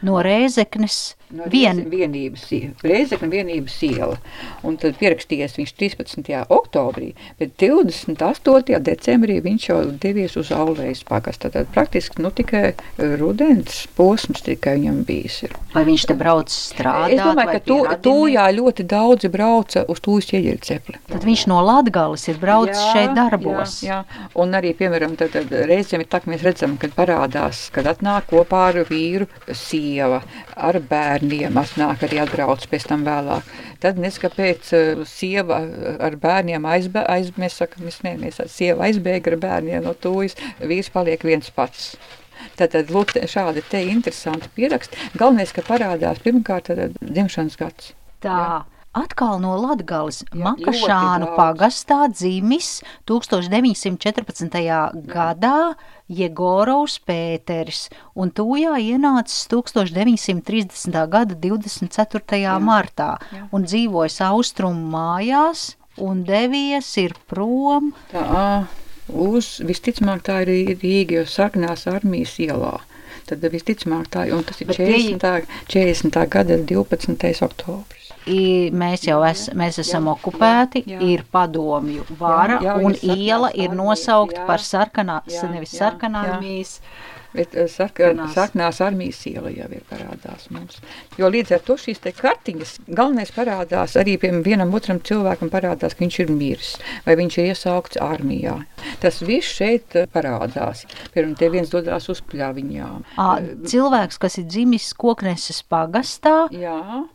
No 0.05 0.21
Rēzeknes 0.25 1.15
No 1.35 1.43
vien... 1.51 1.81
vienības, 1.91 2.45
Reizekna 2.87 3.27
vienības 3.27 3.73
iela. 3.83 4.15
Un 4.63 4.77
tad 4.79 4.95
pierakstījies 4.95 5.57
viņš 5.59 5.71
13. 5.75 6.29
oktobrī, 6.55 7.09
bet 7.35 7.57
28. 7.59 8.77
decembrī 8.79 9.41
viņš 9.43 9.65
jau 9.67 9.79
devies 9.91 10.37
uz 10.39 10.53
Aulējas 10.55 11.03
pagastu. 11.07 11.51
Tad 11.51 11.67
praktiski 11.75 12.23
nu, 12.23 12.31
tikai 12.31 12.71
rudens 13.19 13.81
posms 13.97 14.45
tikai 14.45 14.77
viņam 14.77 15.01
bijis. 15.09 15.41
Ir. 15.49 15.57
Vai 15.73 15.83
viņš 15.89 16.05
te 16.07 16.15
brauc 16.15 16.53
strādāt? 16.53 17.17
Es 17.17 17.19
domāju, 17.25 17.57
ka 17.57 17.61
tu, 17.67 17.77
tūjā 18.07 18.47
ļoti 18.55 18.87
daudzi 18.87 19.31
brauca 19.33 19.83
uz 19.91 19.99
tūjas 20.07 20.31
ieģeļu 20.31 20.63
cepli. 20.69 20.97
Tad 21.11 21.27
viņš 21.27 21.45
no 21.51 21.59
Latgales 21.67 22.23
ir 22.31 22.39
braucis 22.39 22.79
jā, 22.79 22.93
šeit 22.95 23.17
darbos. 23.19 23.81
Jā, 23.83 23.99
jā. 24.07 24.29
Un 24.39 24.55
arī, 24.55 24.71
piemēram, 24.79 25.19
tad, 25.19 25.35
tad 25.35 25.51
reizēm 25.67 26.05
ir 26.05 26.11
tā, 26.11 26.23
ka 26.23 26.31
mēs 26.31 26.47
redzam, 26.47 26.79
kad 26.79 26.95
parādās, 26.95 27.67
kad 27.75 27.91
atnāk 27.91 28.31
kopā 28.31 28.69
ar 28.71 28.81
vīru 28.87 29.27
sieva, 29.51 30.23
ar 30.55 30.79
bērnu 30.79 31.16
bērniem 31.17 31.57
atnāk 31.57 32.03
arī 32.05 32.19
atbrauc 32.21 32.65
pēc 32.69 32.85
tam 32.89 33.03
vēlāk. 33.07 33.47
Tad 33.81 33.97
nes, 34.01 34.17
kāpēc 34.21 34.69
uh, 34.75 35.01
sieva 35.07 35.61
ar 36.03 36.17
bērniem 36.21 36.65
aizbē, 36.65 37.05
aizmēs, 37.09 37.57
saka, 37.57 37.81
mēs 37.81 38.01
ne, 38.05 38.15
mēs 38.21 38.41
sieva 38.53 38.87
aizbēga 38.87 39.33
ar 39.33 39.37
bērniem 39.41 39.83
no 39.85 39.93
tūjas, 39.93 40.37
vīrs 40.61 40.91
paliek 40.93 41.23
viens 41.25 41.49
pats. 41.53 41.95
Tātad, 42.57 42.91
lūk, 42.93 43.15
šādi 43.29 43.63
te 43.65 43.81
interesanti 43.89 44.49
pieraksti. 44.53 44.97
Galvenais, 45.17 45.53
ka 45.53 45.65
parādās 45.65 46.21
pirmkārt 46.21 46.69
dzimšanas 47.01 47.57
gads. 47.57 47.93
Tā. 48.21 48.37
Jā. 48.37 48.57
Atkal 48.97 49.37
no 49.43 49.51
Latvijas 49.61 50.23
Makašānu 50.33 51.27
pagastā 51.37 52.07
dzimis 52.09 52.79
1914. 53.05 54.57
gadā 55.05 55.57
Jegorovs 56.07 56.97
Pēters, 57.03 57.87
un 58.15 58.31
tūjā 58.31 58.77
ienācis 58.79 59.47
1930. 59.51 60.95
gada 61.11 61.35
24. 61.35 62.39
Jā, 62.39 62.55
martā 62.63 63.09
jā. 63.33 63.43
un 63.51 63.67
dzīvojis 63.67 64.21
austrumu 64.29 64.87
mājās 64.93 65.73
un 65.97 66.23
devies 66.23 66.89
ir 67.01 67.15
prom. 67.27 67.91
Tā, 68.13 68.67
uz, 69.11 69.57
visticamāk 69.67 70.23
tā 70.27 70.41
ir 70.45 70.75
Rīga, 70.77 71.19
jo 71.19 71.25
sarkanās 71.27 71.87
armijas 71.91 72.37
ielā. 72.43 72.77
Tad 73.27 73.43
visticamāk 73.51 74.07
tā, 74.13 74.29
un 74.31 74.45
tas 74.47 74.61
ir 74.63 74.71
40. 74.71 75.47
40. 75.67 76.21
gada 76.31 76.61
12. 76.63 77.43
oktobris 77.43 78.06
mēs 78.27 79.07
jau 79.07 79.19
es, 79.27 79.47
mēs 79.57 79.81
esam 79.83 80.09
jā, 80.09 80.15
okupēti, 80.17 80.83
jā, 80.85 80.97
jā. 80.97 81.11
ir 81.13 81.25
padomju 81.31 82.07
vara, 82.19 82.59
jā, 82.61 82.73
jā, 82.73 82.79
un 82.83 82.97
iela 83.17 83.51
ir 83.55 83.75
nosaukta 83.77 84.47
par 84.49 84.63
sarkanās, 84.63 85.29
jā, 85.33 85.51
nevis 85.51 85.77
sarkanārmijas. 85.77 86.79
Bet 87.37 87.55
eh, 87.55 87.67
sarkanās. 87.69 88.33
sarkanās 88.33 88.79
armijas 88.81 89.19
iela 89.29 89.51
jau 89.53 89.67
ir 89.73 89.83
parādās 89.89 90.47
mums. 90.53 90.79
Jo 91.19 91.29
līdz 91.31 91.57
ar 91.57 91.63
to 91.67 91.75
šīs 91.79 91.99
te 92.03 92.13
kartiņas 92.15 92.77
galvenais 92.87 93.33
parādās 93.35 93.97
arī 93.99 94.15
vienam 94.21 94.73
otram 94.77 95.01
cilvēkam 95.03 95.51
parādās, 95.53 95.93
ka 95.93 96.05
viņš 96.05 96.19
ir 96.23 96.31
miris 96.33 96.71
vai 97.05 97.17
viņš 97.19 97.37
ir 97.37 97.51
iesaukts 97.51 97.99
armijā. 98.01 98.55
Tas 99.03 99.19
viss 99.25 99.59
šeit 99.59 99.99
eh, 99.99 100.07
parādās. 100.13 100.85
Piemēram, 101.13 101.35
te 101.37 101.51
viens 101.53 101.73
dodās 101.73 102.09
uz 102.13 102.23
pļaviņām. 102.31 103.05
À, 103.19 103.29
cilvēks, 103.67 104.23
kas 104.23 104.39
ir 104.41 104.49
dzimis 104.49 104.89
Kokneses 104.97 105.61
pagastā. 105.67 106.47
Jā 106.55 107.05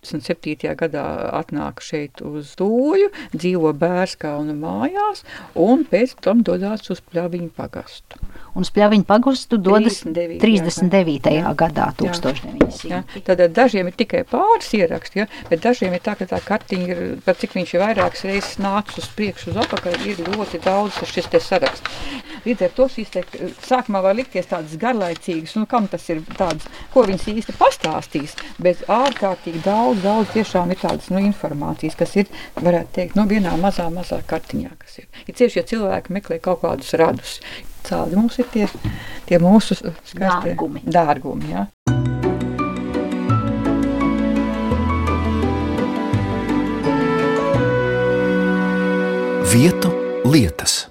27. 0.00 0.72
gadā 0.80 1.04
atnāk 1.36 1.82
šeit 1.84 2.22
uz 2.24 2.54
Tūju, 2.56 3.10
dzīvo 3.34 3.74
Bērskauna 3.76 4.54
mājās 4.56 5.20
un 5.60 5.84
pēc 5.88 6.14
tam 6.24 6.40
dodās 6.46 6.88
uz 6.92 7.02
Pļaviņu 7.04 7.50
pagastu. 7.56 8.20
Un 8.56 8.64
uz 8.64 8.70
Pļaviņu 8.72 9.04
pagastu 9.08 9.58
dodas 9.60 10.00
39. 10.06 10.40
39. 10.40 11.28
Jā, 11.36 11.52
gadā 11.52 11.90
1900. 12.00 12.88
Jā, 12.88 13.02
jā. 13.12 13.20
Tad 13.28 13.44
dažiem 13.56 13.90
ir 13.90 13.98
tikai 14.00 14.24
pāris 14.28 14.72
ieraksti, 14.78 15.20
ja, 15.20 15.28
bet 15.50 15.62
dažiem 15.66 15.92
ir 15.94 16.02
tā, 16.06 16.16
ka 16.16 16.26
tā 16.32 16.40
kartiņa 16.48 16.88
ir, 16.94 17.02
par 17.26 17.36
cik 17.40 17.58
viņš 17.58 17.74
ir 17.76 17.84
vairākas 17.84 18.24
reizes 18.30 18.56
nācis 18.62 19.04
uz 19.04 19.10
priekšu, 19.18 19.52
uz 19.52 19.60
apakaļ, 19.66 20.00
ir 20.08 20.24
ļoti 20.30 20.62
daudz 20.64 21.02
šis 21.12 21.28
te 21.28 21.42
saraksts. 21.44 22.00
Līdz 22.46 22.64
ar 22.64 22.72
to 22.72 22.88
šīs 22.88 23.12
te 23.12 23.22
sākumā 23.68 24.00
var 24.00 24.16
likties 24.16 24.48
tādas 24.48 24.78
garlaicīgas, 24.80 25.58
nu 25.60 25.68
kam 25.68 25.90
tas 25.92 26.06
ir 26.08 26.22
tāds, 26.38 26.64
ko 26.94 27.04
viņas 27.04 27.26
īsti 27.34 27.56
pastāstīs, 27.60 28.32
bet 28.64 28.80
ārkārtīgi 28.88 29.60
daudz 29.66 29.89
daudz, 29.90 30.02
daudz 30.04 30.30
tiešām 30.34 30.70
ir 30.70 30.78
tādas 30.78 31.08
nu, 31.10 31.18
informācijas, 31.24 31.96
kas 31.98 32.14
ir, 32.20 32.28
varētu 32.54 32.92
teikt, 32.94 33.16
nu, 33.18 33.26
vienā 33.26 33.56
mazā, 33.58 33.88
mazā 33.90 34.20
kartiņā, 34.26 34.70
kas 34.78 35.00
ir. 35.02 35.08
Ir 35.26 35.34
cieši, 35.34 35.58
ja 35.58 35.64
cilvēki 35.66 36.14
meklē 36.14 36.38
kaut 36.42 36.62
kādus 36.62 36.92
radus. 37.00 37.40
Tādi 37.86 38.18
mums 38.18 38.38
ir 38.38 38.46
tie, 38.52 38.68
tie 39.26 39.40
mūsu 39.40 39.74
skaistie 39.74 40.54
dārgumi. 40.54 40.84
dārgumi 40.86 41.50
ja? 41.50 41.66
Vietu 49.50 49.90
lietas. 50.30 50.89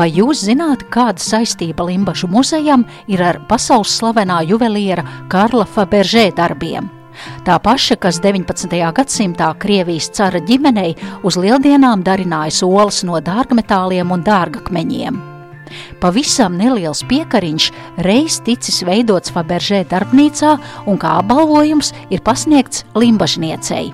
Vai 0.00 0.06
jūs 0.16 0.46
zināt, 0.46 0.86
kāda 0.88 1.20
saistība 1.20 1.84
Limbašu 1.84 2.30
muzejam 2.32 2.86
ir 3.12 3.20
ar 3.20 3.36
pasaules 3.50 3.98
slavenā 3.98 4.38
juveliera 4.48 5.04
Karla 5.28 5.66
Faberžē 5.68 6.30
darbiem? 6.38 6.88
Tā 7.44 7.58
paša, 7.60 7.98
kas 8.00 8.16
19. 8.24 8.78
gadsimtā 8.96 9.50
Krievijas 9.60 10.08
cara 10.16 10.40
ģimenei 10.40 10.94
uz 11.20 11.36
lieldienām 11.36 12.00
darināja 12.00 12.64
olas 12.64 13.04
no 13.04 13.20
dārgmetāliem 13.20 14.16
un 14.16 14.24
dārgakmeņiem. 14.24 15.20
Pavisam 16.00 16.56
neliels 16.56 17.04
piekariņš 17.04 17.70
reiz 18.06 18.40
ticis 18.46 18.80
veidots 18.88 19.36
Faberžē 19.36 19.84
darbnīcā 19.90 20.56
un 20.88 20.96
kā 20.96 21.18
apbalvojums 21.20 21.92
ir 22.08 22.24
pasniegts 22.24 22.86
Limbažniecei. 22.96 23.90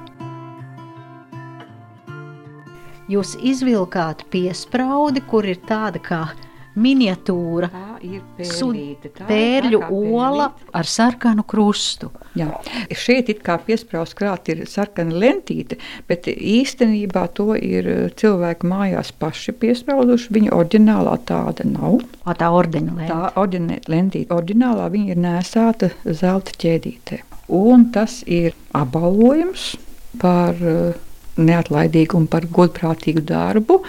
Jūs 3.13 3.37
izvilkāt 3.39 4.25
piespraudi, 4.33 5.23
kur 5.31 5.47
ir 5.47 5.61
tāda 5.69 6.01
kā 6.03 6.25
miniatūra. 6.77 7.69
Tā 7.73 7.99
ir 8.05 8.21
pērlīte, 8.37 9.11
tā 9.17 9.27
pērļu 9.29 9.79
ir 9.79 9.87
ola 9.87 10.49
pērlīte. 10.51 10.73
ar 10.81 10.89
sarkanu 10.91 11.45
krustu. 11.49 12.11
Jā. 12.37 12.51
Šeit 12.93 13.31
it 13.33 13.41
kā 13.47 13.57
piesprāst 13.65 14.17
krāt 14.19 14.51
ir 14.53 14.65
sarkana 14.69 15.17
lentīte, 15.17 15.79
bet 16.11 16.29
īstenībā 16.29 17.23
to 17.39 17.55
ir 17.57 17.89
eh, 17.89 18.03
cilvēki 18.21 18.69
mājās 18.69 19.13
paši 19.17 19.55
piesprauduši. 19.63 20.35
Viņa 20.37 20.53
oriģinālā 20.59 21.17
tāda 21.31 21.65
nav. 21.71 22.03
O, 22.27 22.37
tā 22.37 22.51
ordeņa 22.53 22.99
lēna. 22.99 23.09
Tā 23.09 23.33
orģinē- 23.41 23.81
lentīte 23.89 24.37
oriģinālā 24.37 24.91
viņa 24.93 25.15
ir 25.17 25.23
nēsāta 25.25 25.91
zelta 26.05 26.53
ķēdītē. 26.61 27.23
Un 27.57 27.89
tas 27.95 28.21
ir 28.27 28.53
apbalvojums 28.77 29.77
par 30.21 30.61
eh, 30.61 30.93
neatlaidīgu 31.37 32.19
un 32.19 32.29
par 32.31 32.47
godprātīgu 32.47 33.25
darbu. 33.27 33.81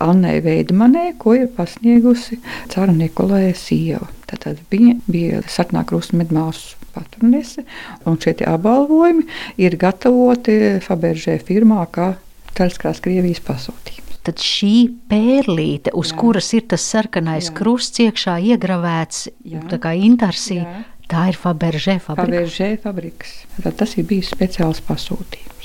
Annai 0.00 0.38
Veidmanē, 0.40 1.10
ko 1.20 1.34
ir 1.36 1.50
pasniegusi 1.52 2.38
Cara 2.72 2.92
Nikolai 2.96 3.50
sieva. 3.52 4.08
Tātad 4.30 4.62
viņa 4.72 4.94
bija 5.10 5.42
Sarkanā 5.50 5.82
krusta 5.88 6.16
medmāsu 6.16 6.78
patronese, 6.94 7.66
un 8.08 8.16
šie 8.20 8.34
apbalvojumi 8.48 9.26
ir 9.60 9.76
gatavoti 9.80 10.80
Faberžē 10.84 11.36
firmā 11.44 11.84
kā 11.92 12.14
Telskās 12.56 13.02
Krievijas 13.04 13.42
pasūtījums. 13.44 14.18
Tad 14.26 14.40
šī 14.44 14.74
pērlīte, 15.08 15.94
uz 15.96 16.10
Jā. 16.12 16.18
Kuras 16.20 16.50
ir 16.56 16.66
tas 16.68 16.84
sarkanais 16.84 17.48
Jā. 17.48 17.54
Krusts 17.56 18.02
iekšā 18.04 18.36
iegravēts, 18.52 19.28
Jā. 19.48 19.62
tā 19.70 19.78
kā 19.80 19.94
intarsī, 19.96 20.60
Jā. 20.60 20.82
tā 21.08 21.28
ir 21.32 21.38
Faberžē 21.40 21.96
fabrika. 22.04 22.26
Faberžē 22.26 22.70
fabriks. 22.82 23.38
Tātad 23.56 23.80
tas 23.80 23.96
ir 23.96 24.08
bijis 24.10 24.32
speciāls 24.34 24.82
pasūtījums. 24.84 25.59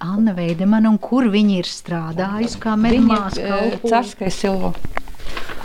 Anna 0.00 0.32
Veidemana, 0.36 0.88
un 0.90 0.98
kur 0.98 1.28
viņi 1.32 1.58
ir 1.58 1.68
strādājusi 1.68 2.60
kā 2.62 2.76
medmās 2.78 3.34
kalpoņi? 3.38 3.90
Cārskai 3.90 4.30
silo. 4.32 4.72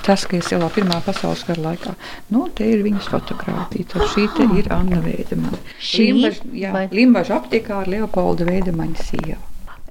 Cārskai 0.03 0.41
silo 0.43 0.67
pirmā 0.75 0.97
pasaules 1.05 1.45
kara 1.47 1.61
laikā. 1.69 1.93
Nu, 2.33 2.49
te 2.51 2.65
ir 2.67 2.81
viņas 2.83 3.07
fotografija. 3.13 3.85
Tad 3.93 4.09
šī 4.11 4.25
te 4.35 4.47
ir 4.59 4.67
Anna 4.75 4.99
Veidemana. 4.99 5.57
Šī 5.79 6.09
Jā, 6.51 6.73
vai- 6.75 6.89
Limbaža 6.91 7.39
aptiekā 7.39 7.81
ar 7.81 7.87
Leopolda 7.87 8.43
Veidemaņa 8.49 8.97
sieva. 9.07 9.39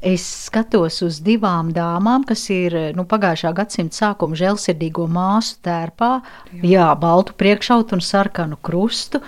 Es 0.02 0.24
skatos 0.48 0.96
uz 1.06 1.20
divām 1.22 1.70
dāmām, 1.72 2.24
kas 2.26 2.50
ir 2.50 2.74
nu, 2.96 3.04
pagājušā 3.04 3.52
gadsimta 3.54 3.94
sākuma 3.94 4.34
žēlsirdīgo 4.34 5.06
māsu 5.08 5.56
tērpā, 5.62 6.20
jā, 6.60 6.88
baltu 6.98 7.32
priekšautu 7.38 7.92
un 7.92 8.00
sarkanu 8.00 8.58
krustu. 8.60 9.20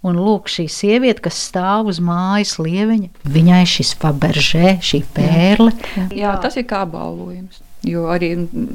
Un 0.00 0.16
lūk, 0.16 0.48
šī 0.48 0.64
sieviete, 0.72 1.20
kas 1.26 1.36
stāv 1.50 1.90
uz 1.92 1.98
mājas 2.00 2.54
lieveņa, 2.56 3.10
viņai 3.28 3.64
šis 3.68 3.92
faberžē, 4.00 4.78
šī 4.80 5.02
pērle. 5.16 5.74
Jā, 6.16 6.38
tas 6.40 6.56
ir 6.56 6.64
kā 6.70 6.86
balvojums. 6.88 7.60
Jo 7.86 8.10
arī 8.12 8.34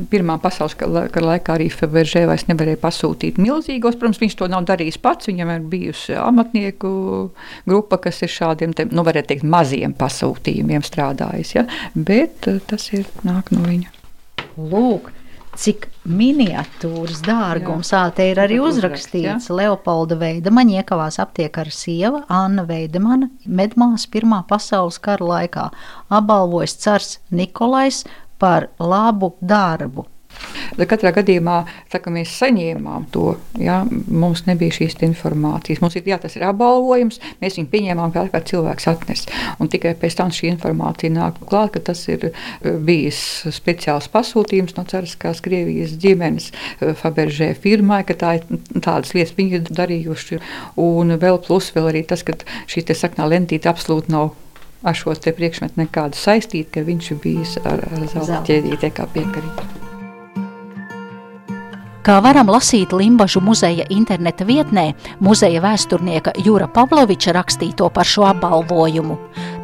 Pirmā 0.09 0.39
pasaules 0.41 0.73
kara 0.77 1.05
kara 1.13 1.35
laikā 1.35 1.55
arī 1.59 1.67
Faberžē 1.69 2.23
vairs 2.25 2.47
nevarēja 2.49 2.79
pasūtīt 2.81 3.37
milzīgos. 3.41 3.97
Protams, 4.01 4.21
viņš 4.21 4.37
to 4.39 4.47
nav 4.49 4.65
darījis 4.65 4.97
pats. 5.01 5.29
Viņam 5.29 5.51
ir 5.53 5.67
bijusi 5.69 6.15
amatnieku 6.17 6.89
grupa, 7.69 7.99
kas 8.01 8.23
ir 8.25 8.33
šādiem, 8.33 8.73
te, 8.73 8.87
nu, 8.89 9.05
varētu 9.05 9.33
teikt, 9.33 9.45
maziem 9.45 9.93
pasūtījumiem 9.97 10.85
strādājis. 10.85 11.53
Ja? 11.59 11.67
Bet 11.93 12.49
eh, 12.49 12.57
tas 12.65 12.89
ir 12.97 13.05
nāk 13.27 13.53
no 13.53 13.61
viņa. 13.67 13.93
Lūk, 14.57 15.11
cik 15.59 15.87
miniatūras 16.05 17.21
dārgums. 17.25 17.91
Jā, 17.93 18.03
te 18.15 18.27
ir 18.31 18.41
arī 18.43 18.59
uzrakstīts, 18.63 19.47
uzraksts, 19.47 19.53
Leopolda 19.55 20.17
Veidemaņa 20.19 20.81
iekavās 20.81 21.19
aptiek 21.23 21.57
ar 21.61 21.71
sieva 21.73 22.23
Anna 22.31 22.65
Veidemana, 22.67 23.29
medmās 23.45 24.07
Pirmā 24.11 24.43
pasaules 24.49 24.99
kara 25.01 25.31
laikā. 25.31 25.69
Apbalvojas 26.13 26.77
cars 26.83 27.15
Nikolais 27.31 28.03
par 28.39 28.69
labu 28.79 29.33
darbu. 29.41 30.07
Bet 30.75 30.89
katrā 30.91 31.11
gadījumā 31.15 31.57
saka, 31.91 32.11
mēs 32.13 32.33
saņēmām 32.39 33.07
to. 33.13 33.35
Ja? 33.61 33.81
Mums 33.91 34.45
nebija 34.49 34.75
šīs 34.75 34.97
informācijas. 35.05 35.81
Mums 35.83 35.97
ir, 35.99 36.05
jā, 36.09 36.17
tas 36.21 36.35
ir 36.37 36.45
apbalvojums, 36.49 37.19
mēs 37.41 37.59
viņu 37.59 37.71
pieņēmām, 37.71 38.13
kā, 38.15 38.25
kā 38.33 38.41
cilvēks 38.51 38.89
atnes. 38.91 39.25
Un 39.61 39.71
tikai 39.71 39.95
pēc 39.99 40.17
tam 40.19 40.33
šī 40.35 40.51
informācija 40.53 41.13
nāk 41.13 41.39
klāt, 41.49 41.73
ka 41.75 41.83
tas 41.91 42.03
ir 42.11 42.29
eh, 42.29 42.69
bijis 42.75 43.19
speciāls 43.55 44.09
pasūtījums 44.13 44.77
no 44.77 44.85
Cariskās 44.89 45.43
Krievijas 45.45 45.95
ģimenes 46.01 46.51
eh, 46.51 46.95
Faberžē 46.99 47.53
firmai, 47.59 48.03
ka 48.07 48.17
tā 48.19 48.37
ir 48.39 48.47
tādas 48.79 49.15
lietas 49.17 49.35
viņi 49.37 49.59
ir 49.59 49.69
darījuši. 49.69 50.41
Un 50.81 51.15
vēl 51.21 51.39
plus 51.45 51.71
vēl 51.75 51.91
arī 51.93 52.05
tas, 52.07 52.25
ka 52.25 52.37
šī 52.71 52.85
saknā 52.95 53.27
lentīte 53.29 53.69
absolūti 53.71 54.13
nav 54.13 54.33
ar 54.85 54.97
šo 54.97 55.15
priekšmetu 55.17 55.81
nekādu 55.81 56.19
saistītu, 56.19 56.69
ka 56.75 56.85
viņš 56.85 57.11
bijis 57.23 57.57
ar, 57.63 57.81
ar 57.89 58.07
zelta 58.13 58.43
ķēdītē 58.45 58.93
kā 58.93 59.09
piekarīt. 59.15 59.94
Kā 62.05 62.19
varam 62.21 62.51
lasīt 62.53 62.91
Limbažu 62.93 63.41
muzeja 63.41 63.81
interneta 63.89 64.45
vietnē, 64.45 64.91
muzeja 65.25 65.57
vēsturnieka 65.63 66.35
Jūra 66.45 66.67
Pavloviča 66.69 67.31
rakstīto 67.33 67.87
par 67.89 68.05
šo 68.05 68.27
apbalvojumu. 68.29 69.15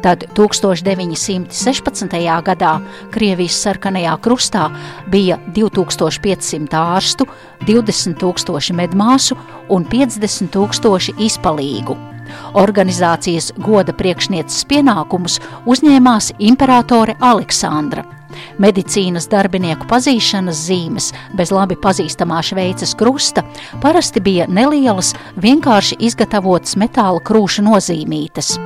Tad 0.02 0.24
1916. 0.34 2.16
gadā 2.48 2.72
Krievijas 3.14 3.60
sarkanajā 3.62 4.16
krustā 4.24 4.64
bija 5.12 5.36
2500 5.54 6.74
ārstu, 6.80 7.28
20 7.62 8.18
000 8.26 8.74
medmāsu 8.74 9.38
un 9.70 9.86
50 9.86 10.50
000 10.58 11.22
izpalīgu. 11.22 11.94
Organizācijas 12.58 13.52
goda 13.62 13.94
priekšnieces 13.94 14.66
pienākumus 14.66 15.38
uzņēmās 15.70 16.32
imperatore 16.42 17.14
Aleksandra. 17.20 18.02
Medicīnas 18.62 19.28
darbinieku 19.32 19.88
pazīšanas 19.90 20.64
zīmes 20.68 21.10
bez 21.38 21.52
labi 21.54 21.78
pazīstamā 21.80 22.42
šveices 22.44 22.96
krusta 22.98 23.44
parasti 23.82 24.22
bija 24.24 24.48
nelielas, 24.48 25.14
vienkārši 25.42 26.00
izgatavotas 26.08 26.76
metāla 26.80 27.22
krūša 27.24 27.64
nozīmītes. 27.66 28.56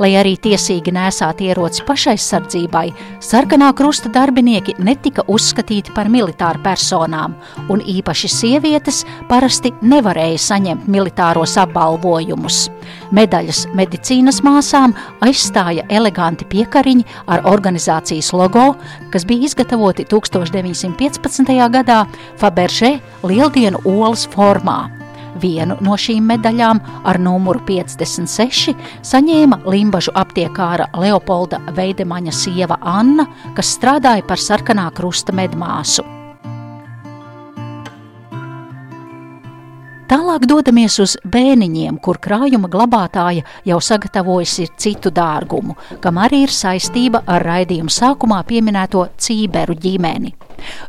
Lai 0.00 0.10
arī 0.18 0.34
tiesīgi 0.40 0.92
nesāt 0.94 1.42
ieroci 1.44 1.84
pašaizsardzībai, 1.86 2.86
sarkanā 3.24 3.70
krusta 3.76 4.10
darbinieki 4.12 4.76
netika 4.78 5.24
uzskatīti 5.30 5.94
par 5.94 6.10
militāru 6.12 6.62
personām, 6.64 7.36
un 7.68 7.80
īpaši 7.80 8.30
sievietes 8.32 9.02
parasti 9.28 9.72
nevarēja 9.82 10.40
saņemt 10.48 10.88
militāros 10.90 11.56
apbalvojumus. 11.60 12.68
Medaļas 13.14 13.64
medicīnas 13.76 14.42
māsām 14.44 14.96
aizstāja 15.24 15.86
eleganti 15.88 16.48
piekariņi 16.50 17.06
ar 17.30 17.46
organizācijas 17.50 18.32
logo, 18.34 18.72
kas 19.14 19.26
bija 19.28 19.48
izgatavoti 19.50 20.08
1915. 20.10 21.54
gadā 21.78 22.04
Faberžē 22.40 22.98
Lieldienu 23.24 23.80
olas 23.84 24.28
formā. 24.34 25.03
Vienu 25.42 25.76
no 25.84 25.98
šīm 25.98 26.26
medaļām 26.30 26.80
ar 27.04 27.20
numuru 27.20 27.62
56 27.66 28.74
saņēma 29.06 29.62
Limbažu 29.66 30.14
aptiekāra 30.14 30.90
Leopolda 30.98 31.60
Veidemaņa 31.76 32.34
sieva 32.34 32.78
Anna, 32.80 33.26
kas 33.56 33.76
strādāja 33.78 34.26
par 34.26 34.42
sarkanā 34.42 34.90
krusta 34.94 35.34
medmāsu. 35.34 36.23
Tālāk 40.04 40.42
dodamies 40.44 40.98
uz 41.00 41.14
bēniņiem, 41.24 41.96
kur 42.04 42.18
krājuma 42.20 42.68
glabātāja 42.68 43.44
jau 43.64 43.78
sagatavojusi 43.80 44.66
citu 44.76 45.08
dārgumu, 45.14 45.78
kam 46.04 46.20
arī 46.20 46.42
ir 46.44 46.52
saistība 46.52 47.22
ar 47.24 47.46
raidījuma 47.48 47.92
sākumā 47.94 48.42
pieminēto 48.44 49.06
Cīberu 49.16 49.78
ģimeni. 49.80 50.34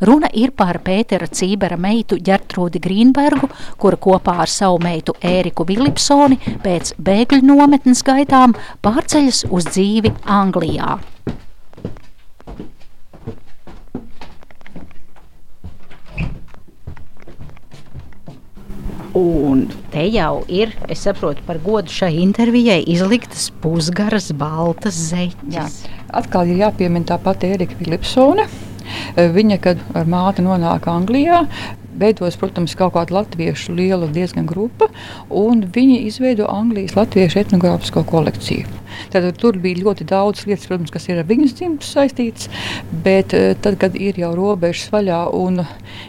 Runa 0.04 0.28
ir 0.36 0.51
par 0.51 0.82
Pētera 0.84 1.32
Cībera 1.32 1.80
meitu 1.80 2.19
Gertrūdi 2.19 2.84
Grīnbergu, 2.84 3.49
kura 3.80 4.04
kopā 4.04 4.41
ar 4.43 4.51
savu 4.51 4.84
meitu 4.84 5.15
Ēriku 5.23 5.63
Vilipsoni 5.67 6.60
pēc 6.67 6.97
bēgļu 6.99 7.43
nometnes 7.47 8.04
gaitām 8.04 8.60
pārceļas 8.84 9.45
uz 9.47 9.71
dzīvi 9.71 10.12
Anglijā. 10.28 10.99
Un 19.15 19.62
te 19.93 20.04
jau 20.12 20.43
ir, 20.51 20.73
es 20.91 21.06
saprotu, 21.06 21.43
par 21.47 21.62
godu 21.63 21.91
šai 21.91 22.17
intervijai 22.19 22.82
izliktas 22.91 23.47
pusgaras 23.63 24.28
baltas 24.36 24.97
Jā. 25.08 25.30
zeķes. 25.32 25.78
Atkal 26.19 26.51
ir 26.51 26.65
jāpiemina 26.65 27.08
tā 27.13 27.19
pati 27.23 27.54
Erika 27.56 27.80
Vilipsone. 27.80 28.43
Viņa, 29.15 29.58
kad 29.63 29.80
ar 29.97 30.06
māti 30.12 30.43
nonāk 30.45 30.89
Anglijā, 30.91 31.45
veidojas, 31.99 32.36
protams, 32.39 32.75
kaut 32.78 32.93
kāda 32.97 33.21
latviešu 33.21 33.73
liela 33.75 34.10
diezgan 34.12 34.45
grupa, 34.49 34.89
un 35.30 35.63
viņi 35.75 36.01
izveido 36.10 36.49
Anglijas 36.51 36.97
latviešu 36.99 37.39
etnogrāfisko 37.45 38.04
kolekciju. 38.12 38.67
Tad, 39.13 39.27
tur 39.39 39.60
bija 39.62 39.81
ļoti 39.84 40.08
daudz 40.10 40.45
lietas, 40.49 40.67
protams, 40.69 40.93
kas 40.93 41.08
ir 41.10 41.21
ar 41.21 41.29
viņas 41.29 41.55
dzimtu 41.60 41.88
saistītas, 41.88 42.49
bet 43.05 43.36
tad, 43.63 43.79
kad 43.81 43.95
ir 43.99 44.19
jau 44.19 44.34
robežas 44.38 44.89
vaļā 44.93 45.21
un 45.36 45.63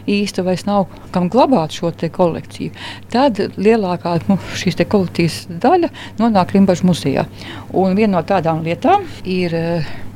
īsti 0.07 0.45
vairs 0.45 0.65
nav 0.67 0.87
kam 1.11 1.29
glabāt 1.33 1.75
šo 1.75 1.91
kolekciju, 2.13 2.73
tad 3.13 3.39
lielākā 3.57 4.17
nu, 4.27 4.37
šīs 4.59 4.79
kolekcijas 4.89 5.45
daļa 5.63 5.89
nonāk 6.19 6.53
Rimbaģa 6.55 6.87
muzejā. 6.87 7.25
Un 7.77 7.95
viena 7.97 8.17
no 8.17 8.23
tādām 8.27 8.63
lietām 8.65 9.05
ir 9.25 9.55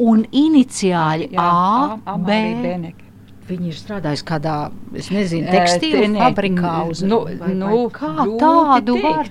un 0.00 0.24
iniciāļi 0.30 1.30
jā, 1.34 1.44
A, 1.44 1.96
A, 2.04 2.18
B. 2.18 2.38
Beneke. 2.62 3.02
Viņi 3.44 3.74
ir 3.74 3.76
strādājuši 3.76 4.24
kādā, 4.24 4.54
es 4.96 5.10
nezinu, 5.12 5.50
tekstīlu 5.52 6.06
uh, 6.14 6.20
fabrikā. 6.22 6.76
Uz, 6.88 7.02
nu, 7.04 7.24
vai, 7.28 7.50
nu, 7.52 7.72
vai 7.74 7.90
kā 7.92 8.28
tādu 8.40 8.96
var? 9.02 9.28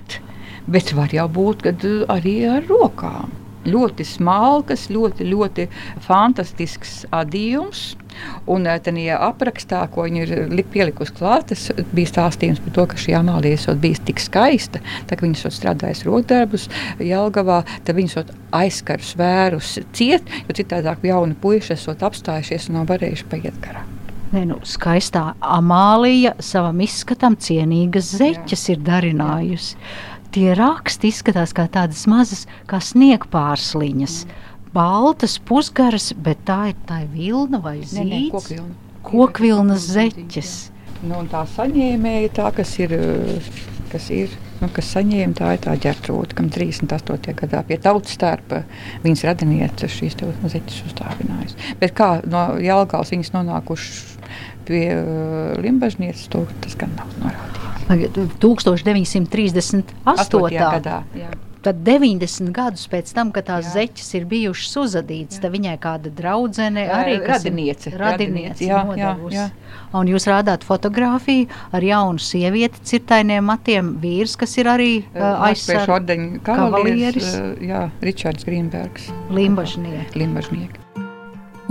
Bet 0.70 0.92
var 0.96 1.12
jau 1.12 1.26
būt, 1.28 1.64
kad 1.66 1.88
arī 2.14 2.36
ar 2.48 2.62
rokām. 2.70 3.32
Ļoti 3.64 4.06
smalkas, 4.06 4.88
ļoti, 4.92 5.26
ļoti 5.30 5.68
fantastisks 6.04 7.04
adījums. 7.14 7.94
Un 8.50 8.68
eh, 8.70 8.78
tajā 8.78 9.16
aprakstā, 9.26 9.80
ko 9.90 10.04
viņi 10.06 10.22
ir 10.22 10.62
pielikusi 10.70 11.16
klāt, 11.16 11.54
bija 11.96 12.12
stāstījums 12.12 12.62
par 12.62 12.76
to, 12.76 12.86
ka 12.92 13.00
šī 13.00 13.16
Amalija 13.18 13.58
esot 13.58 13.80
bijusi 13.82 14.06
tik 14.10 14.22
skaista, 14.22 14.82
tā 15.08 15.18
ka 15.18 15.26
viņas 15.26 15.58
strādājas 15.58 16.04
rokdarbus 16.06 16.68
Jelgavā, 17.02 17.62
tad 17.84 17.98
viņas 17.98 18.30
aizkarus 18.54 19.16
vērus 19.18 19.78
ciet, 19.96 20.30
jo 20.46 20.56
citādāk 20.56 21.02
jauni 21.08 21.34
puiši 21.40 21.74
esot 21.78 22.06
apstājušies 22.06 22.70
un 22.70 22.80
nav 22.80 22.88
varējuši 22.92 23.28
paiet 23.32 23.60
garām. 23.64 23.90
Ne, 24.34 24.40
nu, 24.48 24.56
skaistā 24.66 25.36
Amālija 25.46 26.32
savam 26.42 26.80
izskatam 26.82 27.36
cienīgas 27.38 28.08
zeķes 28.18 28.64
Jā. 28.66 28.74
ir 28.74 28.80
darinājusi. 28.82 29.76
Tie 30.34 30.48
raksti 30.58 31.12
izskatās 31.12 31.54
kā 31.54 31.68
tādas 31.70 32.04
mazas, 32.10 32.44
kā 32.70 32.80
sniegpārsliņas. 32.82 34.24
Baltas, 34.74 35.36
pusgaras, 35.38 36.10
bet 36.18 36.40
tā 36.48 36.72
ir 36.72 36.80
tā 36.88 37.04
vilna 37.06 37.60
vai 37.62 37.76
zīds. 37.86 38.56
Kokvilnas 39.04 39.86
zeķes. 39.94 40.54
Nu, 41.04 41.20
tā 41.30 41.44
saņēmēja, 41.52 42.32
tā, 42.34 42.48
kas 42.56 42.72
ir, 42.80 42.96
kas 43.92 44.08
ir 44.10 44.32
nu, 44.64 44.70
kas 44.74 44.88
saņēma, 44.94 45.36
tā 45.38 45.52
ir 45.54 45.62
tā 45.64 45.74
ģērtrūda, 45.84 46.36
kam 46.38 46.48
38. 46.52 47.34
gadā 47.42 47.62
pie 47.68 47.78
tautas 47.82 48.16
stērpa 48.16 48.62
viņas 49.04 49.24
radiniece 49.28 49.90
šīs 49.92 50.16
zeķes 50.54 50.80
uzdāvinājusi. 50.88 51.74
Bet 51.82 51.94
kā 51.98 52.16
no 52.26 52.46
Jelgals 52.62 53.12
viņas 53.14 53.34
nonākušas 53.36 54.02
pie 54.68 54.86
uh, 54.96 55.54
Limbažnieces, 55.60 56.26
to 56.32 56.46
tas 56.64 56.78
gan 56.80 56.94
nav 56.98 57.12
norādīts. 57.20 57.73
1938. 57.88 59.26
gadā. 60.54 61.02
Jā 61.18 61.30
tad 61.64 61.80
90 61.80 62.52
gadus 62.54 62.84
pēc 62.92 63.10
tam, 63.16 63.30
kad 63.34 63.48
tās 63.48 63.68
jā. 63.70 63.72
zeķes 63.78 64.10
ir 64.18 64.26
bijušas 64.28 64.76
uzadītas, 64.82 65.40
tad 65.42 65.54
viņai 65.54 65.74
kāda 65.80 66.12
draudzene 66.12 66.84
arī 66.92 67.16
radiniece, 67.24 67.94
radiniece 68.00 68.68
jā, 68.68 68.82
jā, 69.00 69.14
jā. 69.32 69.48
Un 69.96 70.10
jūs 70.10 70.28
rādāt 70.28 70.66
fotografiju 70.66 71.48
ar 71.74 71.86
jaunu 71.86 72.22
sievieti 72.22 72.84
cirtainiem 72.92 73.46
matiem, 73.48 73.94
vīrs, 74.02 74.36
kas 74.40 74.56
ir 74.60 74.70
arī 74.70 74.92
uh, 75.02 75.46
aizsardzības 75.48 76.40
kavalieris. 76.46 77.34
Uh, 77.38 77.52
jā, 77.64 77.84
Ričards 78.04 78.46
Grīnbergs. 78.48 79.12
Limbažnieki. 79.32 80.18
Limbažnieki. 80.20 80.83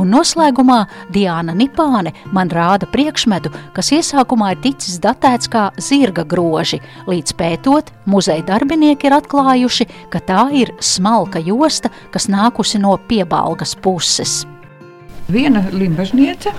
Un 0.02 0.10
noslēgumā 0.10 0.80
Diana 1.14 1.54
Nipāne 1.54 2.14
man 2.34 2.50
rāda 2.50 2.88
priekšmetu, 2.90 3.52
kas 3.76 3.92
iesākumā 3.94 4.54
ir 4.56 4.62
ticis 4.64 4.98
datēts 5.04 5.50
kā 5.54 5.68
zirga 5.78 6.26
groži. 6.26 6.80
Līdz 7.10 7.36
pētot, 7.38 7.92
muzeja 8.10 8.46
darbinieki 8.48 9.10
ir 9.10 9.18
atklājuši, 9.20 9.90
ka 10.10 10.24
tā 10.26 10.48
ir 10.58 10.74
smalka 10.82 11.42
josta, 11.44 11.94
kas 12.14 12.26
nākusi 12.32 12.82
no 12.82 12.96
piebalgas 13.10 13.76
puses. 13.78 14.42
Viena 15.30 15.62
limbažniece 15.72 16.52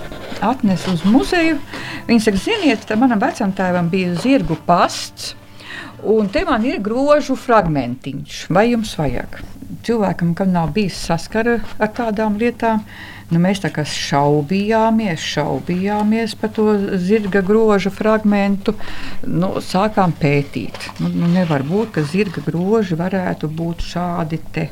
atnesa 0.45 0.95
uz 0.95 1.03
muzeju. 1.05 1.59
Viņa 2.07 2.27
saka, 2.29 2.41
ziniet, 2.41 2.87
manam 3.01 3.21
vecam 3.21 3.53
tēvam 3.53 3.91
bija 3.93 4.15
zirgu 4.23 4.57
pasts. 4.67 5.35
Un 6.05 6.29
te 6.29 6.45
man 6.45 6.65
ir 6.69 6.83
grožu 6.85 7.37
fragmentiņš. 7.39 8.45
Vai 8.53 8.69
jums 8.73 8.95
vajag? 8.99 9.41
Cilvēkam, 9.85 10.35
kam 10.37 10.53
nav 10.53 10.73
bijis 10.77 10.99
saskara 11.09 11.59
ar 11.83 11.93
tādām 11.97 12.39
lietām, 12.41 12.85
Nu, 13.33 13.41
mēs 13.41 13.63
tā 13.63 13.71
kā 13.73 13.83
šaubījāmies, 13.89 15.23
šaubījāmies 15.35 16.35
par 16.39 16.53
to 16.55 16.67
zirga 17.01 17.41
groža 17.45 17.93
fragment. 17.95 18.69
Nu, 19.25 19.55
sākām 19.65 20.13
pētīt. 20.21 20.77
Nu, 21.01 21.09
nu, 21.09 21.31
nevar 21.33 21.65
būt, 21.67 21.95
ka 21.97 22.05
zirga 22.07 22.45
groži 22.45 22.99
varētu 23.01 23.49
būt 23.49 23.87
šādi 23.95 24.41
te. 24.55 24.69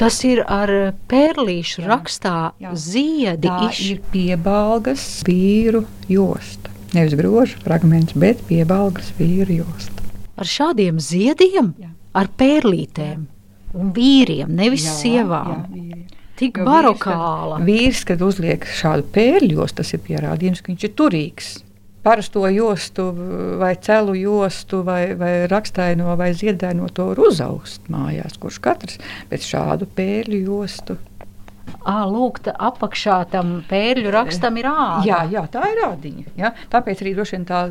Tas 0.00 0.16
ir 0.24 0.40
ar 0.48 0.72
pērlīšu 1.10 1.82
jā, 1.82 1.88
rakstā 1.90 2.36
jā. 2.62 2.72
ziedi. 2.72 3.50
Tā 3.50 3.68
iš... 3.68 3.82
ir 3.92 4.02
piebalgas 4.10 5.04
vīru 5.28 5.84
josta. 6.08 6.72
Nevis 6.96 7.14
groža 7.20 7.60
fragments, 7.60 8.16
bet 8.18 8.40
piebalgas 8.48 9.12
vīru 9.20 9.60
josta. 9.60 10.09
Ar 10.40 10.48
šādiem 10.48 11.00
ziediem, 11.04 11.74
jā. 11.80 11.90
ar 12.16 12.30
pērlītēm 12.40 13.24
jā. 13.24 13.80
un 13.80 13.90
vīriem, 13.96 14.52
nevis 14.56 14.86
jā, 14.88 14.96
sievām. 15.02 15.50
Jā, 15.52 15.64
vīriem. 15.74 16.06
Tik 16.40 16.62
jo 16.62 16.64
barokāla. 16.64 17.58
Vīrs, 17.60 17.66
kad, 17.66 17.66
vīrs, 17.68 18.04
kad 18.08 18.22
uzliek 18.24 18.64
šādu 18.80 19.04
pērļos, 19.12 19.74
tas 19.76 19.92
ir 19.92 20.00
pierādījums, 20.06 20.62
ka 20.64 20.72
viņš 20.72 20.86
ir 20.88 20.94
turīgs. 20.96 21.50
Parasto 22.00 22.46
jostu, 22.48 23.10
vai 23.60 23.74
celu 23.84 24.14
jostu, 24.16 24.80
vai, 24.86 25.12
vai 25.20 25.34
rakstaino, 25.52 26.14
vai 26.16 26.30
ziedaino 26.32 26.88
to 26.96 27.10
var 27.10 27.20
uzaust 27.26 27.90
mājās, 27.92 28.38
kurš 28.40 28.56
katrs, 28.64 28.96
bet 29.28 29.44
šādu 29.44 29.84
pērļu 29.98 30.40
jostu 30.46 30.96
À, 31.80 32.04
lūk, 32.10 32.42
apakšā 32.50 33.18
tam 33.32 33.58
pērļu 33.70 34.12
rakstam 34.14 34.58
ir 34.60 34.68
āda. 34.70 35.04
Jā, 35.06 35.20
jā 35.32 35.44
tā 35.52 35.64
ir 35.72 35.82
ādiņa. 35.88 36.26
Ja? 36.40 36.52
Tāpēc 36.72 37.04
arī 37.04 37.14
droši 37.16 37.38
vien 37.38 37.46
tā 37.48 37.62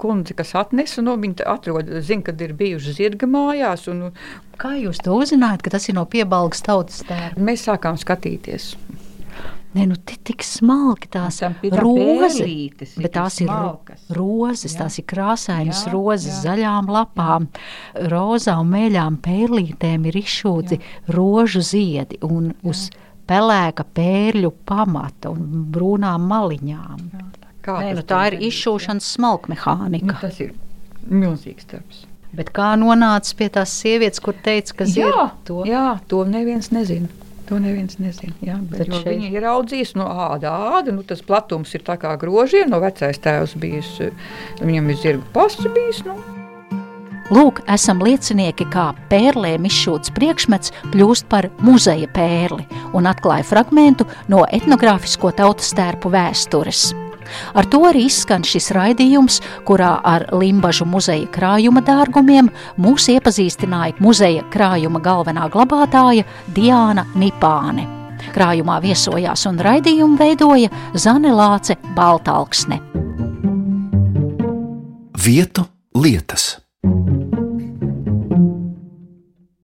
kundze, 0.00 0.36
kas 0.38 0.54
atnesa, 0.58 1.04
nu, 1.06 1.16
viņa 1.22 1.48
atrod, 1.56 1.90
zina, 2.06 2.28
kad 2.30 2.42
ir 2.44 2.54
bijuši 2.58 2.96
zirga 3.00 3.30
mājās. 3.30 3.88
Un, 3.92 4.08
Kā 4.56 4.72
jūs 4.80 5.02
to 5.04 5.12
uzzinājāt, 5.20 5.66
ka 5.66 5.74
tas 5.74 5.90
ir 5.90 5.98
no 5.98 6.06
piebalgas 6.08 6.62
tautas 6.64 7.02
tērpa? 7.04 7.42
Mēs 7.44 7.66
sākām 7.68 7.98
skatīties. 8.00 8.72
Nē, 9.76 9.84
nu, 9.90 9.96
te 10.08 10.14
tik 10.24 10.40
smalki 10.46 11.10
tās 11.12 11.42
rozes, 11.60 12.94
bet 12.96 13.12
tās 13.12 13.42
ir 13.42 13.50
smalkas. 13.50 14.06
rozes, 14.16 14.70
jā. 14.70 14.78
tās 14.78 14.96
ir 15.02 15.04
krāsainas 15.10 15.82
jā, 15.84 15.92
rozes, 15.92 16.30
jā. 16.30 16.38
zaļām 16.46 16.88
lapām, 16.94 17.50
rozā 18.08 18.56
un 18.62 18.70
mēļām 18.72 19.18
pērlītēm 19.26 20.06
ir 20.08 20.16
izšūti 20.22 20.80
rožu 21.12 21.60
ziedi 21.66 22.22
un 22.24 22.54
jā. 22.54 22.86
Pelēka 23.26 23.86
pērļu 23.96 24.52
pamata 24.68 25.32
un 25.34 25.66
brūnām 25.74 26.26
maliņām. 26.30 27.06
Kā 27.66 27.80
Nē, 27.82 27.94
nu, 27.98 28.04
tā 28.06 28.26
ir 28.30 28.38
izšūšanas 28.46 29.08
smalkmehānika. 29.16 30.12
Nu, 30.12 30.18
tas 30.22 30.38
ir 30.42 30.52
milzīgs 31.10 31.66
darbs. 31.70 32.04
Bet 32.36 32.52
kā 32.54 32.74
nonāca 32.78 33.36
pie 33.38 33.48
tās 33.54 33.72
sievietes, 33.80 34.20
kur 34.22 34.36
teica, 34.44 34.82
ka 34.82 34.88
zina 34.90 35.30
to? 35.48 35.62
Jā, 35.68 35.96
to 36.10 36.22
neviens 36.28 36.70
nezina. 36.74 37.08
To 37.46 37.58
neviens 37.62 38.00
nezina. 38.02 38.34
Jā, 38.42 38.56
bet 38.70 38.90
šeit... 38.90 39.06
Viņa 39.06 39.30
ir 39.38 39.46
audzījusi 39.46 39.98
no 40.00 40.08
āda. 40.10 40.50
āda 40.78 40.94
nu, 40.94 41.06
tas 41.06 41.22
platums 41.22 41.74
ir 41.78 41.86
kā 41.86 42.16
grožiem. 42.18 42.70
No 42.70 42.82
vecais 42.82 43.22
tēvs 43.22 43.54
bijis, 43.62 43.92
viņam 44.62 44.90
ir 44.90 45.04
zirga 45.04 45.30
pasts 45.36 45.70
bijis. 45.76 46.02
Nu. 46.06 46.35
Lūk, 47.34 47.62
esam 47.66 47.98
liecinieki, 48.06 48.68
kā 48.70 48.90
pērlēm 49.10 49.66
izšūts 49.66 50.12
priekšmets 50.14 50.72
kļūst 50.92 51.26
par 51.30 51.48
muzeja 51.64 52.06
pērli 52.14 52.66
un 52.94 53.08
atklāja 53.10 53.46
fragmentu 53.48 54.06
no 54.30 54.44
etnogrāfisko 54.46 55.32
tautas 55.34 55.72
tērpu 55.74 56.12
vēstures. 56.14 56.92
Ar 57.58 57.66
to 57.66 57.80
arī 57.88 58.04
izskan 58.06 58.44
šis 58.46 58.70
raidījums, 58.76 59.40
kurā 59.66 59.96
ar 60.06 60.28
Limbažu 60.38 60.86
muzeja 60.86 61.26
krājuma 61.34 61.82
dārgumiem 61.82 62.52
mūs 62.78 63.08
iepazīstināja 63.16 63.98
muzeja 63.98 64.44
krājuma 64.54 65.02
galvenā 65.02 65.48
glabātāja 65.50 66.22
Diāna 66.54 67.08
Nipāne. 67.18 67.88
Krājumā 68.36 68.78
viesojās 68.84 69.48
un 69.50 69.58
raidījumu 69.66 70.14
veidoja 70.22 70.70
Zane 70.94 71.34
Lāce 71.34 71.74
Baltalksne. 71.98 72.80
vietu 75.26 75.64
lietas. 75.94 76.60